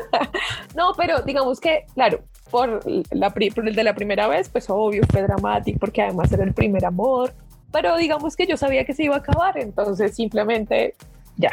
no, 0.75 0.93
pero 0.95 1.21
digamos 1.21 1.59
que, 1.59 1.85
claro, 1.93 2.23
por, 2.49 2.81
la, 3.11 3.29
por 3.29 3.67
el 3.67 3.75
de 3.75 3.83
la 3.83 3.93
primera 3.93 4.27
vez, 4.27 4.47
pues 4.47 4.69
obvio, 4.69 5.03
fue 5.11 5.21
dramático, 5.21 5.79
porque 5.79 6.01
además 6.01 6.31
era 6.31 6.43
el 6.43 6.53
primer 6.53 6.85
amor, 6.85 7.33
pero 7.71 7.97
digamos 7.97 8.35
que 8.35 8.45
yo 8.47 8.57
sabía 8.57 8.85
que 8.85 8.93
se 8.93 9.03
iba 9.03 9.15
a 9.15 9.19
acabar, 9.19 9.57
entonces 9.57 10.15
simplemente 10.15 10.95
ya. 11.37 11.51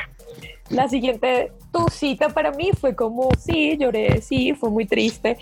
La 0.70 0.88
siguiente 0.88 1.52
tu 1.72 1.88
cita 1.88 2.28
para 2.28 2.52
mí 2.52 2.70
fue 2.78 2.94
como, 2.94 3.30
sí, 3.38 3.76
lloré, 3.78 4.20
sí, 4.20 4.52
fue 4.54 4.70
muy 4.70 4.86
triste, 4.86 5.38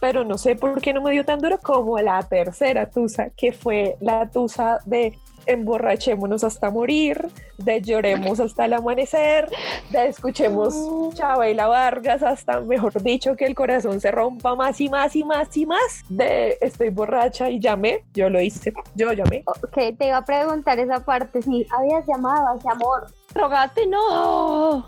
pero 0.00 0.24
no 0.24 0.38
sé 0.38 0.56
por 0.56 0.80
qué 0.80 0.92
no 0.92 1.02
me 1.02 1.12
dio 1.12 1.24
tan 1.24 1.40
duro 1.40 1.58
como 1.58 1.98
la 1.98 2.22
tercera 2.22 2.90
tusa, 2.90 3.30
que 3.30 3.52
fue 3.52 3.96
la 4.00 4.28
tusa 4.30 4.80
de 4.86 5.16
emborrachémonos 5.46 6.44
hasta 6.44 6.70
morir, 6.70 7.28
de 7.58 7.80
lloremos 7.80 8.40
hasta 8.40 8.64
el 8.64 8.74
amanecer, 8.74 9.48
de 9.90 10.06
escuchemos 10.06 10.74
Chabela 11.14 11.66
Vargas 11.66 12.22
hasta, 12.22 12.60
mejor 12.60 13.02
dicho, 13.02 13.36
que 13.36 13.46
el 13.46 13.54
corazón 13.54 14.00
se 14.00 14.10
rompa 14.10 14.54
más 14.54 14.80
y 14.80 14.88
más 14.88 15.14
y 15.16 15.24
más 15.24 15.56
y 15.56 15.66
más, 15.66 16.04
de 16.08 16.58
estoy 16.60 16.90
borracha 16.90 17.50
y 17.50 17.60
llamé, 17.60 18.04
yo 18.14 18.30
lo 18.30 18.40
hice, 18.40 18.72
yo 18.94 19.12
llamé. 19.12 19.42
Ok, 19.46 19.96
te 19.98 20.06
iba 20.06 20.18
a 20.18 20.24
preguntar 20.24 20.78
esa 20.78 21.04
parte, 21.04 21.42
si 21.42 21.66
habías 21.76 22.06
llamado 22.06 22.48
a 22.48 22.56
ese 22.56 22.68
amor. 22.68 23.06
Rogaste, 23.34 23.86
no. 23.86 24.86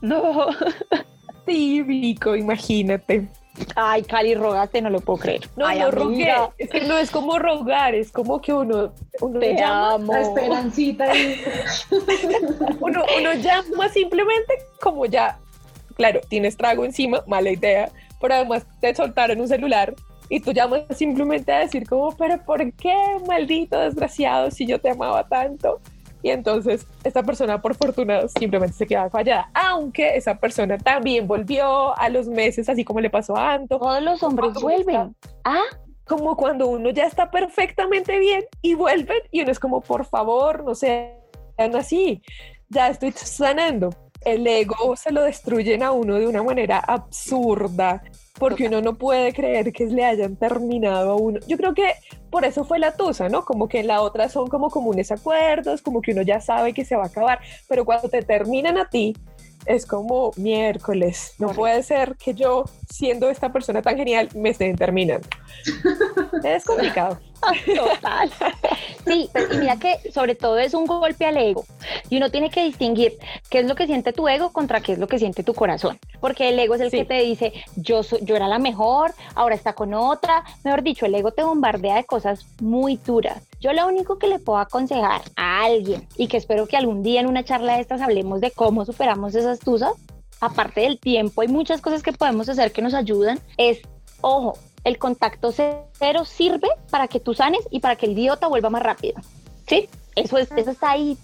No. 0.00 0.46
Sí, 1.46 1.82
Vico, 1.82 2.34
imagínate. 2.34 3.28
Ay, 3.76 4.02
Cali, 4.02 4.34
rogaste, 4.34 4.82
no 4.82 4.90
lo 4.90 5.00
puedo 5.00 5.18
creer. 5.18 5.48
No, 5.56 5.66
Ay, 5.66 5.80
no 5.80 5.90
rogué. 5.90 6.32
Es 6.58 6.70
que 6.70 6.80
no 6.82 6.96
es 6.98 7.10
como 7.10 7.38
rogar, 7.38 7.94
es 7.94 8.10
como 8.10 8.40
que 8.40 8.52
uno, 8.52 8.92
uno 9.20 9.40
Te 9.40 9.54
llama, 9.54 9.94
amo. 9.94 10.12
La 10.12 10.20
esperancita 10.22 11.16
y 11.16 11.40
uno, 12.80 13.04
uno 13.18 13.34
llama 13.34 13.88
simplemente 13.88 14.54
como 14.80 15.06
ya, 15.06 15.38
claro, 15.96 16.20
tienes 16.28 16.56
trago 16.56 16.84
encima, 16.84 17.22
mala 17.26 17.50
idea, 17.50 17.90
pero 18.20 18.34
además 18.34 18.66
te 18.80 18.94
soltaron 18.94 19.40
un 19.40 19.48
celular 19.48 19.94
y 20.28 20.40
tú 20.40 20.52
llamas 20.52 20.82
simplemente 20.96 21.52
a 21.52 21.60
decir 21.60 21.86
como, 21.88 22.16
pero 22.16 22.42
¿por 22.44 22.72
qué, 22.72 22.94
maldito 23.26 23.78
desgraciado, 23.78 24.50
si 24.50 24.66
yo 24.66 24.80
te 24.80 24.90
amaba 24.90 25.26
tanto? 25.28 25.80
Y 26.24 26.30
entonces 26.30 26.86
esta 27.04 27.22
persona 27.22 27.60
por 27.60 27.74
fortuna 27.74 28.26
simplemente 28.28 28.74
se 28.74 28.86
queda 28.86 29.10
fallada, 29.10 29.50
aunque 29.52 30.16
esa 30.16 30.34
persona 30.36 30.78
también 30.78 31.28
volvió 31.28 31.96
a 31.98 32.08
los 32.08 32.28
meses, 32.28 32.66
así 32.70 32.82
como 32.82 33.00
le 33.00 33.10
pasó 33.10 33.36
a 33.36 33.52
Anto, 33.52 33.78
Todos 33.78 34.02
los 34.02 34.22
hombres 34.22 34.52
¿Cómo 34.54 34.60
vuelven. 34.60 35.14
Ah, 35.44 35.64
como 36.06 36.34
cuando 36.34 36.68
uno 36.68 36.88
ya 36.88 37.04
está 37.04 37.30
perfectamente 37.30 38.18
bien 38.18 38.42
y 38.62 38.72
vuelven 38.72 39.18
y 39.30 39.42
uno 39.42 39.50
es 39.50 39.60
como, 39.60 39.82
por 39.82 40.06
favor, 40.06 40.64
no 40.64 40.74
sean 40.74 41.12
así, 41.76 42.22
ya 42.70 42.88
estoy 42.88 43.12
sanando. 43.12 43.90
El 44.24 44.46
ego 44.46 44.96
se 44.96 45.12
lo 45.12 45.22
destruyen 45.22 45.82
a 45.82 45.92
uno 45.92 46.16
de 46.16 46.26
una 46.26 46.42
manera 46.42 46.78
absurda 46.78 48.02
porque 48.38 48.66
uno 48.66 48.80
no 48.80 48.96
puede 48.96 49.32
creer 49.32 49.72
que 49.72 49.86
le 49.86 50.04
hayan 50.04 50.36
terminado 50.36 51.12
a 51.12 51.14
uno. 51.14 51.40
Yo 51.46 51.56
creo 51.56 51.74
que 51.74 51.94
por 52.30 52.44
eso 52.44 52.64
fue 52.64 52.78
la 52.78 52.96
tusa, 52.96 53.28
¿no? 53.28 53.44
Como 53.44 53.68
que 53.68 53.80
en 53.80 53.86
la 53.86 54.00
otra 54.02 54.28
son 54.28 54.48
como 54.48 54.70
comunes 54.70 55.12
acuerdos, 55.12 55.82
como 55.82 56.02
que 56.02 56.12
uno 56.12 56.22
ya 56.22 56.40
sabe 56.40 56.72
que 56.72 56.84
se 56.84 56.96
va 56.96 57.04
a 57.04 57.06
acabar, 57.06 57.38
pero 57.68 57.84
cuando 57.84 58.08
te 58.08 58.22
terminan 58.22 58.76
a 58.76 58.88
ti, 58.88 59.14
es 59.66 59.86
como 59.86 60.32
miércoles. 60.36 61.34
No 61.38 61.48
puede 61.50 61.82
ser 61.82 62.16
que 62.16 62.34
yo, 62.34 62.64
siendo 62.94 63.28
esta 63.28 63.50
persona 63.52 63.82
tan 63.82 63.96
genial, 63.96 64.28
me 64.36 64.50
estén 64.50 64.76
terminando. 64.76 65.26
Es 66.44 66.64
complicado. 66.64 67.18
total. 67.74 68.30
Sí, 69.06 69.28
pero 69.32 69.52
y 69.54 69.58
mira 69.58 69.76
que 69.76 70.10
sobre 70.12 70.34
todo 70.34 70.58
es 70.58 70.74
un 70.74 70.86
golpe 70.86 71.24
al 71.26 71.36
ego. 71.36 71.64
Y 72.10 72.16
uno 72.18 72.30
tiene 72.30 72.50
que 72.50 72.64
distinguir 72.64 73.14
qué 73.50 73.60
es 73.60 73.66
lo 73.66 73.74
que 73.74 73.86
siente 73.86 74.12
tu 74.12 74.28
ego 74.28 74.52
contra 74.52 74.80
qué 74.80 74.92
es 74.92 74.98
lo 74.98 75.06
que 75.06 75.18
siente 75.18 75.42
tu 75.42 75.54
corazón. 75.54 75.98
Porque 76.20 76.48
el 76.50 76.58
ego 76.58 76.74
es 76.74 76.80
el 76.82 76.90
Sí. 76.90 76.98
que 76.98 77.04
te 77.04 77.14
dice, 77.22 77.52
yo, 77.76 78.02
so- 78.02 78.18
yo 78.20 78.36
era 78.36 78.46
la 78.48 78.58
mejor, 78.58 79.12
ahora 79.34 79.54
está 79.54 79.72
con 79.74 79.94
otra. 79.94 80.44
Mejor 80.64 80.82
dicho, 80.82 81.06
el 81.06 81.14
ego 81.14 81.32
te 81.32 81.42
bombardea 81.42 81.96
de 81.96 82.04
cosas 82.04 82.46
muy 82.60 82.96
duras. 82.98 83.42
Yo 83.60 83.72
lo 83.72 83.86
único 83.86 84.18
que 84.18 84.26
le 84.28 84.38
puedo 84.38 84.58
aconsejar 84.58 85.22
a 85.36 85.64
alguien, 85.64 86.06
y 86.16 86.28
que 86.28 86.36
espero 86.36 86.66
que 86.66 86.76
algún 86.76 87.02
día 87.02 87.20
en 87.20 87.26
una 87.26 87.44
charla 87.44 87.74
de 87.76 87.80
estas 87.80 88.00
hablemos 88.02 88.40
de 88.40 88.50
cómo 88.50 88.84
superamos 88.84 89.34
esas 89.34 89.58
tusas, 89.58 89.92
aparte 90.44 90.82
del 90.82 90.98
tiempo, 90.98 91.42
hay 91.42 91.48
muchas 91.48 91.80
cosas 91.80 92.02
que 92.02 92.12
podemos 92.12 92.48
hacer 92.48 92.72
que 92.72 92.82
nos 92.82 92.94
ayudan, 92.94 93.38
es, 93.56 93.80
ojo, 94.20 94.58
el 94.84 94.98
contacto 94.98 95.50
cero 95.52 96.24
sirve 96.24 96.68
para 96.90 97.08
que 97.08 97.20
tú 97.20 97.34
sanes 97.34 97.60
y 97.70 97.80
para 97.80 97.96
que 97.96 98.06
el 98.06 98.12
idiota 98.12 98.46
vuelva 98.48 98.70
más 98.70 98.82
rápido. 98.82 99.14
¿Sí? 99.66 99.88
Eso, 100.14 100.36
es, 100.38 100.50
eso 100.52 100.70
está 100.70 100.90
ahí, 100.92 101.16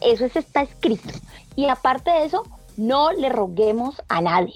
eso 0.00 0.24
es- 0.26 0.36
está 0.36 0.62
escrito. 0.62 1.08
Y 1.56 1.66
aparte 1.68 2.10
de 2.10 2.24
eso, 2.24 2.42
no 2.76 3.12
le 3.12 3.28
roguemos 3.28 4.02
a 4.08 4.20
nadie. 4.20 4.54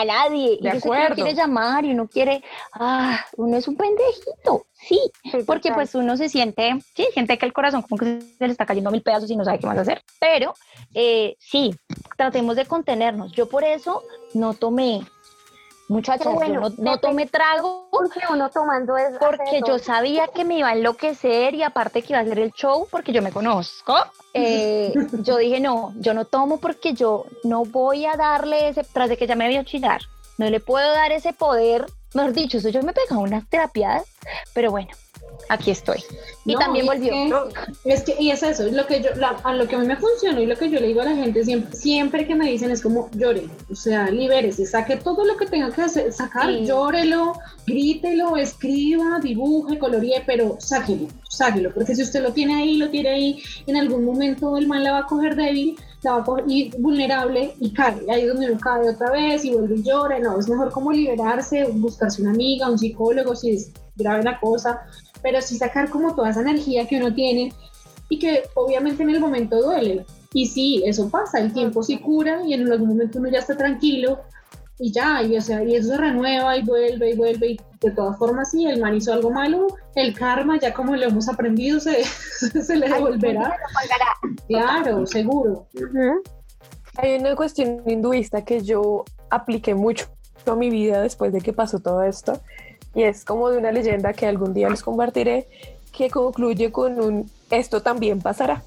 A 0.00 0.04
nadie. 0.04 0.50
De 0.50 0.54
y 0.54 0.60
que 0.60 0.68
uno 0.68 0.78
acuerdo. 0.78 1.14
quiere 1.14 1.34
llamar 1.34 1.84
y 1.84 1.90
uno 1.92 2.08
quiere, 2.08 2.42
ah, 2.74 3.18
uno 3.36 3.56
es 3.56 3.66
un 3.68 3.76
pendejito, 3.76 4.66
sí, 4.72 5.00
Sí, 5.24 5.38
porque 5.46 5.68
total. 5.70 5.74
pues 5.74 5.94
uno 5.94 6.16
se 6.16 6.28
siente, 6.28 6.78
sí, 6.94 7.06
siente 7.12 7.36
que 7.38 7.46
el 7.46 7.52
corazón 7.52 7.82
como 7.82 7.98
que 7.98 8.20
se 8.38 8.46
le 8.46 8.52
está 8.52 8.66
cayendo 8.66 8.88
a 8.90 8.92
mil 8.92 9.02
pedazos 9.02 9.30
y 9.30 9.36
no 9.36 9.44
sabe 9.44 9.58
qué 9.58 9.66
más 9.66 9.78
hacer. 9.78 10.02
Pero 10.20 10.54
eh, 10.94 11.36
sí, 11.38 11.74
tratemos 12.16 12.56
de 12.56 12.66
contenernos. 12.66 13.32
Yo 13.32 13.48
por 13.48 13.64
eso 13.64 14.02
no 14.34 14.54
tomé, 14.54 15.02
muchachas, 15.88 16.26
Qué 16.26 16.32
bueno, 16.32 16.54
yo 16.54 16.60
no, 16.78 16.90
no 16.92 16.98
tomé 16.98 17.26
trago 17.26 17.88
Porque 17.90 18.20
uno 18.30 18.50
tomando 18.50 18.94
porque 19.18 19.60
yo 19.66 19.78
sabía 19.78 20.28
que 20.28 20.44
me 20.44 20.58
iba 20.58 20.68
a 20.68 20.72
enloquecer 20.74 21.54
y 21.54 21.62
aparte 21.62 22.02
que 22.02 22.12
iba 22.12 22.20
a 22.20 22.22
hacer 22.22 22.38
el 22.38 22.52
show 22.52 22.86
porque 22.90 23.12
yo 23.12 23.22
me 23.22 23.32
conozco. 23.32 23.94
eh, 24.34 24.92
yo 25.22 25.38
dije, 25.38 25.60
no, 25.60 25.92
yo 25.96 26.14
no 26.14 26.24
tomo 26.24 26.58
porque 26.58 26.92
yo 26.92 27.24
no 27.44 27.64
voy 27.64 28.06
a 28.06 28.16
darle 28.16 28.68
ese, 28.68 28.84
tras 28.84 29.08
de 29.08 29.16
que 29.16 29.26
ya 29.26 29.34
me 29.34 29.48
vio 29.48 29.62
chillar, 29.64 30.02
no 30.36 30.48
le 30.48 30.60
puedo 30.60 30.90
dar 30.92 31.12
ese 31.12 31.32
poder. 31.32 31.86
Mejor 32.14 32.32
dicho, 32.32 32.58
eso 32.58 32.70
yo 32.70 32.82
me 32.82 32.92
pegaba 32.92 33.20
unas 33.20 33.46
terapias, 33.48 34.04
pero 34.54 34.70
bueno, 34.70 34.88
aquí 35.48 35.70
estoy. 35.70 35.98
Y 36.44 36.52
No, 36.54 36.58
también 36.60 36.86
es 36.86 36.92
volvió. 36.92 37.10
que- 37.12 37.92
Es 37.92 38.02
que, 38.02 38.14
y 38.18 38.30
es 38.30 38.42
eso, 38.42 38.66
es 38.66 38.72
lo 38.72 38.86
que 38.86 39.00
yo, 39.02 39.10
la- 39.16 39.36
a 39.44 39.54
lo 39.54 39.66
que 39.68 39.76
a 39.76 39.78
mí 39.78 39.86
me 39.86 39.96
funciona 39.96 40.40
y 40.40 40.46
lo 40.46 40.56
que 40.56 40.70
yo 40.70 40.80
le 40.80 40.88
digo 40.88 41.00
a 41.00 41.04
la 41.04 41.14
gente 41.16 41.44
siempre, 41.44 41.76
siempre 41.76 42.26
que 42.26 42.34
me 42.34 42.50
dicen 42.50 42.70
es 42.70 42.82
como 42.82 43.08
llore, 43.12 43.48
o 43.70 43.74
sea, 43.74 44.10
libérese, 44.10 44.64
saque 44.66 44.96
todo 44.96 45.24
lo 45.24 45.36
que 45.36 45.46
tenga 45.46 45.70
que 45.70 45.82
hacer, 45.82 46.12
sacar, 46.12 46.46
Sí. 46.50 46.64
llórelo, 46.66 47.34
grítelo, 47.66 48.36
escriba, 48.36 49.18
dibuje, 49.22 49.78
coloríe, 49.78 50.22
pero 50.26 50.56
sáquelo, 50.58 51.08
sáquelo, 51.28 51.72
porque 51.72 51.94
si 51.94 52.02
usted 52.02 52.22
lo 52.22 52.32
tiene 52.32 52.54
ahí, 52.56 52.76
lo 52.76 52.88
tiene 52.90 53.08
ahí, 53.10 53.42
en 53.66 53.76
algún 53.76 54.04
momento 54.04 54.56
el 54.56 54.66
mal 54.66 54.82
la 54.84 54.92
va 54.92 54.98
a 55.00 55.06
coger 55.06 55.36
débil, 55.36 55.76
la 56.02 56.12
va 56.12 56.18
a 56.20 56.24
coger 56.24 56.44
y 56.48 56.70
vulnerable 56.78 57.54
y 57.60 57.72
cae, 57.72 57.96
ahí 58.10 58.22
es 58.22 58.28
donde 58.28 58.50
uno 58.50 58.60
cae 58.60 58.88
otra 58.88 59.10
vez 59.10 59.44
y 59.44 59.50
vuelve 59.50 59.76
y 59.76 59.82
llora, 59.82 60.18
no, 60.18 60.38
es 60.38 60.48
mejor 60.48 60.70
como 60.72 60.92
liberarse, 60.92 61.64
buscarse 61.72 62.22
una 62.22 62.30
amiga, 62.30 62.70
un 62.70 62.78
psicólogo, 62.78 63.34
si 63.36 63.50
es 63.50 63.70
grave 63.98 64.22
la 64.22 64.40
cosa, 64.40 64.82
pero 65.22 65.40
sí 65.42 65.56
sacar 65.56 65.90
como 65.90 66.14
toda 66.14 66.30
esa 66.30 66.40
energía 66.40 66.86
que 66.86 66.96
uno 66.96 67.12
tiene 67.14 67.52
y 68.08 68.18
que 68.18 68.44
obviamente 68.54 69.02
en 69.02 69.10
el 69.10 69.20
momento 69.20 69.60
duele. 69.60 70.06
Y 70.32 70.46
sí, 70.46 70.82
eso 70.84 71.08
pasa, 71.08 71.40
el 71.40 71.52
tiempo 71.52 71.82
sí 71.82 71.98
cura 71.98 72.42
y 72.46 72.54
en 72.54 72.70
algún 72.70 72.88
momento 72.88 73.18
uno 73.18 73.28
ya 73.28 73.38
está 73.38 73.56
tranquilo 73.56 74.20
y 74.78 74.92
ya, 74.92 75.22
y, 75.22 75.36
o 75.36 75.40
sea, 75.40 75.64
y 75.64 75.74
eso 75.74 75.88
se 75.88 75.96
renueva 75.96 76.56
y 76.56 76.62
vuelve 76.62 77.10
y 77.10 77.16
vuelve 77.16 77.46
y 77.48 77.60
de 77.80 77.90
todas 77.90 78.16
formas 78.18 78.50
sí, 78.50 78.66
el 78.66 78.80
man 78.80 78.94
hizo 78.94 79.12
algo 79.12 79.30
malo, 79.30 79.66
el 79.94 80.14
karma 80.16 80.58
ya 80.58 80.72
como 80.72 80.94
lo 80.94 81.04
hemos 81.04 81.28
aprendido 81.28 81.80
se, 81.80 82.04
se 82.04 82.76
le 82.76 82.88
devolverá. 82.88 83.56
Claro, 84.46 85.06
seguro. 85.06 85.66
Hay 86.96 87.18
una 87.18 87.34
cuestión 87.34 87.82
hinduista 87.86 88.44
que 88.44 88.60
yo 88.60 89.04
apliqué 89.30 89.74
mucho 89.74 90.06
a 90.46 90.54
mi 90.54 90.70
vida 90.70 91.02
después 91.02 91.32
de 91.32 91.40
que 91.40 91.52
pasó 91.52 91.78
todo 91.78 92.02
esto 92.02 92.40
y 92.98 93.04
es 93.04 93.24
como 93.24 93.48
de 93.50 93.58
una 93.58 93.70
leyenda 93.70 94.12
que 94.12 94.26
algún 94.26 94.52
día 94.54 94.68
les 94.68 94.82
compartiré 94.82 95.46
que 95.92 96.10
concluye 96.10 96.70
con 96.72 97.00
un 97.00 97.30
esto 97.50 97.80
también 97.82 98.20
pasará 98.20 98.62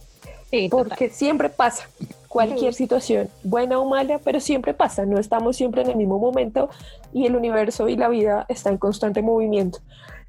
Sí, 0.50 0.67
total. 0.70 0.88
porque 0.89 1.10
siempre 1.10 1.50
pasa. 1.50 1.88
Cualquier 2.28 2.74
situación 2.74 3.30
buena 3.44 3.78
o 3.80 3.86
mala 3.86 4.20
pero 4.20 4.39
siempre 4.39 4.74
pasa. 4.74 5.06
No 5.06 5.17
estamos 5.20 5.56
siempre 5.58 5.82
en 5.82 5.89
el 5.91 5.96
mismo 5.98 6.17
momento 6.20 6.70
y 7.13 7.26
el 7.26 7.36
universo 7.36 7.88
y 7.89 7.96
la 7.98 8.08
vida 8.10 8.46
está 8.50 8.70
en 8.70 8.78
constante 8.78 9.22
movimiento. 9.22 9.80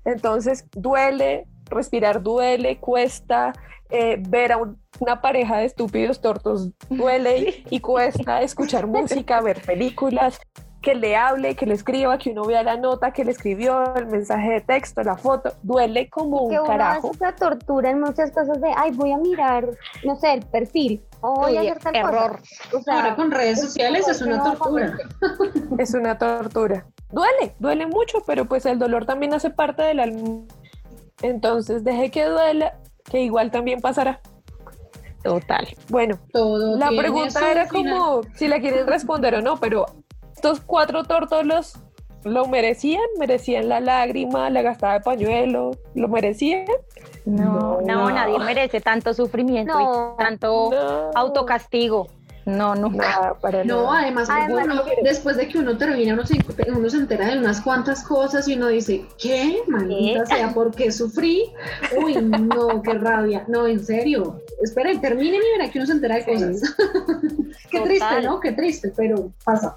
Entonces 0.05 0.65
duele 0.77 1.47
respirar 1.67 2.23
duele 2.23 2.79
cuesta 2.79 3.53
eh, 3.91 4.17
ver 4.29 4.53
a 4.53 4.57
un- 4.59 4.79
una 5.01 5.21
pareja 5.21 5.59
de 5.59 5.65
estúpidos 5.67 6.21
tortos 6.21 6.71
duele 6.89 7.39
y, 7.71 7.77
y 7.77 7.81
cuesta 7.81 8.43
escuchar 8.43 8.87
música, 8.87 9.41
ver 9.41 9.61
películas, 9.63 10.41
que 10.83 10.95
le 10.95 11.17
hable, 11.17 11.55
que 11.57 11.65
le 11.65 11.75
escriba, 11.75 12.19
que 12.19 12.31
uno 12.31 12.45
vea 12.45 12.63
la 12.63 12.77
nota 12.77 13.13
que 13.13 13.25
le 13.25 13.31
escribió, 13.31 13.95
el 13.95 14.07
mensaje 14.09 14.51
de 14.51 14.61
texto, 14.61 15.03
la 15.03 15.17
foto, 15.17 15.53
duele 15.63 16.11
como 16.11 16.49
que 16.51 16.57
un 16.57 16.61
uno 16.61 16.65
carajo. 16.67 17.09
hace 17.11 17.17
esa 17.17 17.35
tortura 17.37 17.91
en 17.91 18.01
muchas 18.01 18.31
cosas 18.33 18.61
de, 18.61 18.71
ay, 18.77 18.91
voy 18.93 19.13
a 19.13 19.19
mirar, 19.19 19.69
no 20.05 20.17
sé, 20.17 20.35
el 20.35 20.43
perfil, 20.47 21.03
o 21.21 21.35
voy 21.37 21.57
a 21.57 21.61
Uy, 21.61 21.69
hacer 21.69 21.83
tal 21.83 21.97
error. 21.97 22.39
cosa. 22.41 22.77
O 22.77 22.83
sea, 22.83 22.95
Ahora 22.97 23.17
con 23.17 23.31
redes 23.31 23.61
sociales 23.61 24.09
es 24.09 24.21
una 24.21 24.37
no, 24.39 24.53
tortura. 24.53 24.99
Es 25.79 25.95
una 25.95 26.19
tortura. 26.19 26.87
Duele, 27.11 27.55
duele 27.59 27.87
mucho, 27.87 28.19
pero 28.27 28.45
pues 28.47 28.67
el 28.67 28.79
dolor 28.79 29.07
también 29.07 29.33
hace 29.35 29.51
parte 29.51 29.83
del 29.83 30.01
alma. 30.01 30.41
Entonces 31.23 31.85
deje 31.85 32.11
que 32.11 32.25
duela, 32.25 32.75
que 33.05 33.21
igual 33.21 33.51
también 33.51 33.81
pasará. 33.81 34.21
Total. 35.23 35.69
Bueno, 35.89 36.19
Todo 36.33 36.77
La 36.77 36.89
pregunta 36.89 37.49
era 37.53 37.69
final. 37.69 37.97
como 37.97 38.21
si 38.35 38.49
la 38.49 38.59
quieren 38.61 38.89
responder 38.89 39.37
o 39.37 39.41
no, 39.43 39.57
pero 39.61 39.87
estos 40.35 40.61
cuatro 40.61 41.05
tórtolos 41.05 41.75
lo 42.25 42.47
merecían, 42.47 43.03
merecían 43.19 43.69
la 43.69 43.81
lágrima, 43.81 44.49
la 44.51 44.63
gastada 44.63 44.95
de 44.95 45.01
pañuelo, 45.01 45.73
lo 45.95 46.09
merecían. 46.09 46.65
No, 47.25 47.81
no, 47.81 48.09
No. 48.09 48.11
nadie 48.11 48.39
merece 48.39 48.81
tanto 48.81 49.13
sufrimiento 49.15 49.73
No. 49.79 50.15
y 50.19 50.23
tanto 50.23 50.71
No. 50.71 51.11
autocastigo. 51.15 52.09
No, 52.45 52.75
nunca. 52.75 53.09
Nada, 53.09 53.35
para 53.39 53.63
No, 53.63 53.85
nada. 53.85 54.01
además, 54.01 54.29
Además, 54.29 54.65
uno- 54.65 54.75
no. 54.75 54.83
después 55.05 55.37
de 55.37 55.47
que 55.47 55.59
uno 55.59 55.79
termina, 55.79 56.15
uno 56.15 56.27
se, 56.27 56.39
uno 56.77 56.91
se 56.91 56.97
entera 56.97 57.27
de 57.29 57.39
unas 57.39 57.61
cuantas 57.61 58.03
cosas 58.03 58.49
y 58.49 58.55
uno 58.57 58.67
dice, 58.67 59.05
¿qué? 59.17 59.59
Maldita 59.69 60.25
¿Qué? 60.25 60.35
sea, 60.37 60.53
¿por 60.53 60.75
qué 60.75 60.91
sufrí? 60.91 61.53
Uy, 62.05 62.17
no, 62.17 62.83
qué 62.83 62.95
rabia. 62.95 63.45
No, 63.47 63.69
en 63.69 63.79
serio. 63.85 64.41
Esperen, 64.61 65.01
terminen 65.01 65.41
y 65.41 65.59
verá 65.59 65.71
que 65.71 65.79
uno 65.79 65.87
se 65.87 65.93
entera 65.93 66.17
de 66.17 66.25
Sí. 66.25 66.33
cosas. 66.33 66.75
qué 67.71 67.79
Total. 67.79 67.85
triste, 67.85 68.23
¿no? 68.25 68.41
Qué 68.41 68.51
triste, 68.53 68.93
pero 68.97 69.31
pasa. 69.45 69.77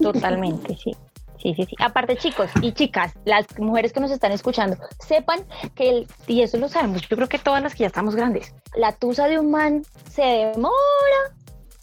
Totalmente, 0.00 0.76
sí. 0.76 0.96
Sí, 1.42 1.54
sí, 1.54 1.64
sí. 1.64 1.74
Aparte, 1.78 2.16
chicos 2.16 2.50
y 2.60 2.72
chicas, 2.72 3.14
las 3.24 3.46
mujeres 3.58 3.94
que 3.94 4.00
nos 4.00 4.10
están 4.10 4.30
escuchando, 4.32 4.76
sepan 4.98 5.40
que, 5.74 5.88
el, 5.88 6.06
y 6.26 6.42
eso 6.42 6.58
lo 6.58 6.68
sabemos, 6.68 7.08
yo 7.08 7.16
creo 7.16 7.28
que 7.28 7.38
todas 7.38 7.62
las 7.62 7.74
que 7.74 7.80
ya 7.80 7.86
estamos 7.86 8.14
grandes, 8.14 8.52
la 8.76 8.92
tusa 8.92 9.26
de 9.26 9.38
un 9.38 9.50
man 9.50 9.82
se 10.10 10.22
demora 10.22 10.74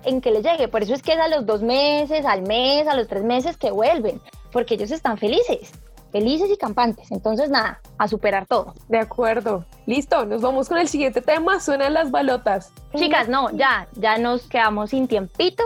en 0.04 0.22
que 0.22 0.32
le 0.32 0.44
llegue. 0.44 0.68
Por 0.68 0.84
eso 0.84 0.94
es 0.94 1.02
que 1.02 1.14
es 1.14 1.20
a 1.20 1.28
los 1.28 1.46
dos 1.46 1.64
meses, 1.64 2.26
al 2.26 2.44
mes, 2.44 2.88
a 2.88 2.96
los 2.96 3.08
tres 3.08 3.24
meses 3.24 3.58
que 3.58 3.72
vuelven, 3.72 4.22
porque 4.52 4.76
ellos 4.76 4.92
están 4.92 5.18
felices, 5.18 5.72
felices 6.12 6.50
y 6.52 6.58
campantes. 6.58 7.12
Entonces, 7.12 7.50
nada, 7.50 7.82
a 7.98 8.08
superar 8.08 8.46
todo. 8.46 8.76
De 8.88 9.00
acuerdo. 9.00 9.66
Listo, 9.86 10.26
nos 10.26 10.42
vamos 10.42 10.70
con 10.70 10.78
el 10.78 10.88
siguiente 10.88 11.22
tema. 11.22 11.60
Suenan 11.60 11.94
las 11.94 12.12
balotas. 12.12 12.72
Chicas, 12.96 13.28
no, 13.28 13.50
ya, 13.52 13.88
ya 13.94 14.18
nos 14.18 14.48
quedamos 14.48 14.92
sin 14.92 15.08
tiempito, 15.08 15.64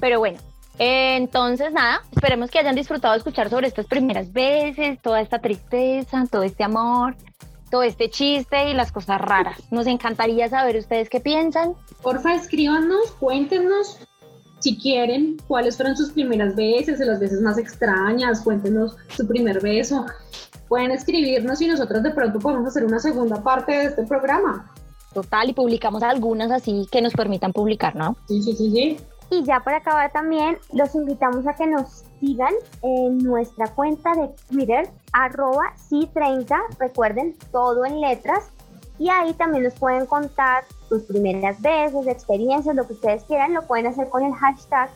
pero 0.00 0.18
bueno. 0.18 0.38
Entonces, 0.78 1.72
nada, 1.72 2.02
esperemos 2.10 2.50
que 2.50 2.58
hayan 2.58 2.74
disfrutado 2.74 3.12
de 3.12 3.18
escuchar 3.18 3.48
sobre 3.48 3.68
estas 3.68 3.86
primeras 3.86 4.32
veces, 4.32 5.00
toda 5.00 5.20
esta 5.20 5.38
tristeza, 5.38 6.24
todo 6.30 6.42
este 6.42 6.64
amor, 6.64 7.16
todo 7.70 7.82
este 7.82 8.10
chiste 8.10 8.70
y 8.70 8.74
las 8.74 8.92
cosas 8.92 9.20
raras. 9.20 9.60
Nos 9.70 9.86
encantaría 9.86 10.48
saber 10.48 10.76
ustedes 10.76 11.08
qué 11.08 11.20
piensan. 11.20 11.74
Porfa, 12.02 12.34
escríbanos, 12.34 13.12
cuéntenos 13.20 13.98
si 14.64 14.78
quieren 14.78 15.36
cuáles 15.46 15.76
fueron 15.76 15.96
sus 15.96 16.10
primeras 16.10 16.56
veces, 16.56 16.98
las 17.00 17.20
veces 17.20 17.40
más 17.40 17.58
extrañas, 17.58 18.40
cuéntenos 18.40 18.96
su 19.14 19.26
primer 19.26 19.60
beso. 19.60 20.06
Pueden 20.68 20.90
escribirnos 20.90 21.60
y 21.60 21.68
nosotros 21.68 22.02
de 22.02 22.10
pronto 22.10 22.38
podemos 22.38 22.68
hacer 22.68 22.84
una 22.84 22.98
segunda 22.98 23.42
parte 23.42 23.72
de 23.72 23.84
este 23.84 24.04
programa. 24.04 24.72
Total, 25.12 25.50
y 25.50 25.52
publicamos 25.52 26.02
algunas 26.02 26.50
así 26.50 26.88
que 26.90 27.02
nos 27.02 27.12
permitan 27.12 27.52
publicar, 27.52 27.94
¿no? 27.94 28.16
Sí, 28.26 28.42
sí, 28.42 28.54
sí, 28.54 28.70
sí. 28.70 28.96
Y 29.30 29.42
ya 29.44 29.60
para 29.60 29.78
acabar 29.78 30.12
también, 30.12 30.58
los 30.72 30.94
invitamos 30.94 31.46
a 31.46 31.54
que 31.54 31.66
nos 31.66 32.04
sigan 32.20 32.54
en 32.82 33.18
nuestra 33.18 33.68
cuenta 33.68 34.12
de 34.14 34.30
Twitter, 34.48 34.88
arroba 35.12 35.74
C30, 35.90 36.56
recuerden, 36.78 37.34
todo 37.50 37.84
en 37.84 38.00
letras, 38.00 38.50
y 38.98 39.08
ahí 39.08 39.32
también 39.34 39.64
nos 39.64 39.74
pueden 39.74 40.06
contar 40.06 40.64
sus 40.88 41.02
primeras 41.02 41.60
veces, 41.60 42.06
experiencias, 42.06 42.76
lo 42.76 42.86
que 42.86 42.92
ustedes 42.92 43.24
quieran, 43.24 43.54
lo 43.54 43.66
pueden 43.66 43.86
hacer 43.86 44.08
con 44.08 44.22
el 44.24 44.32
hashtag 44.34 44.90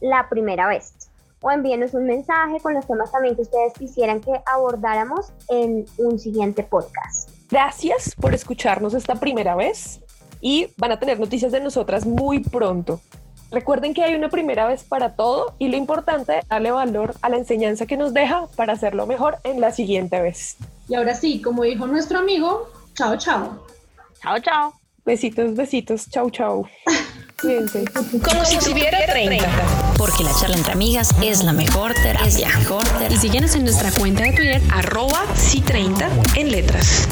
la 0.00 0.28
primera 0.28 0.66
vez. 0.68 1.10
O 1.40 1.50
envíenos 1.50 1.94
un 1.94 2.04
mensaje 2.04 2.60
con 2.60 2.74
los 2.74 2.86
temas 2.86 3.12
también 3.12 3.36
que 3.36 3.42
ustedes 3.42 3.72
quisieran 3.74 4.20
que 4.20 4.32
abordáramos 4.44 5.32
en 5.48 5.86
un 5.98 6.18
siguiente 6.18 6.64
podcast. 6.64 7.30
Gracias 7.50 8.14
por 8.16 8.34
escucharnos 8.34 8.92
esta 8.92 9.14
primera 9.14 9.54
vez 9.54 10.00
y 10.40 10.68
van 10.76 10.92
a 10.92 10.98
tener 10.98 11.18
noticias 11.18 11.52
de 11.52 11.60
nosotras 11.60 12.04
muy 12.04 12.40
pronto. 12.40 13.00
Recuerden 13.50 13.94
que 13.94 14.04
hay 14.04 14.14
una 14.14 14.28
primera 14.28 14.66
vez 14.66 14.84
para 14.84 15.14
todo 15.14 15.54
y 15.58 15.68
lo 15.68 15.76
importante 15.76 16.40
es 16.40 16.48
darle 16.48 16.70
valor 16.70 17.14
a 17.22 17.28
la 17.28 17.38
enseñanza 17.38 17.86
que 17.86 17.96
nos 17.96 18.12
deja 18.12 18.46
para 18.56 18.74
hacerlo 18.74 19.06
mejor 19.06 19.38
en 19.44 19.60
la 19.60 19.72
siguiente 19.72 20.20
vez. 20.20 20.56
Y 20.88 20.94
ahora 20.94 21.14
sí, 21.14 21.40
como 21.40 21.62
dijo 21.62 21.86
nuestro 21.86 22.18
amigo, 22.18 22.68
chao, 22.94 23.16
chao. 23.16 23.66
Chao, 24.22 24.38
chao. 24.40 24.74
Besitos, 25.04 25.54
besitos, 25.54 26.10
chau, 26.10 26.30
chau. 26.30 26.66
Cuídense. 27.40 27.84
Como 27.86 28.44
si 28.44 28.58
tuviera 28.58 28.98
30. 29.06 29.46
Porque 29.96 30.24
la 30.24 30.34
charla 30.34 30.56
entre 30.56 30.72
amigas 30.72 31.10
es 31.22 31.44
la 31.44 31.52
mejor 31.52 31.94
terapia. 31.94 32.48
Mejor 32.58 32.84
terapia. 32.84 33.08
Y 33.12 33.16
síguenos 33.16 33.54
en 33.54 33.62
nuestra 33.64 33.92
cuenta 33.92 34.24
de 34.24 34.32
Twitter, 34.32 34.62
arroba 34.72 35.24
C30 35.36 36.36
en 36.36 36.50
letras. 36.50 37.08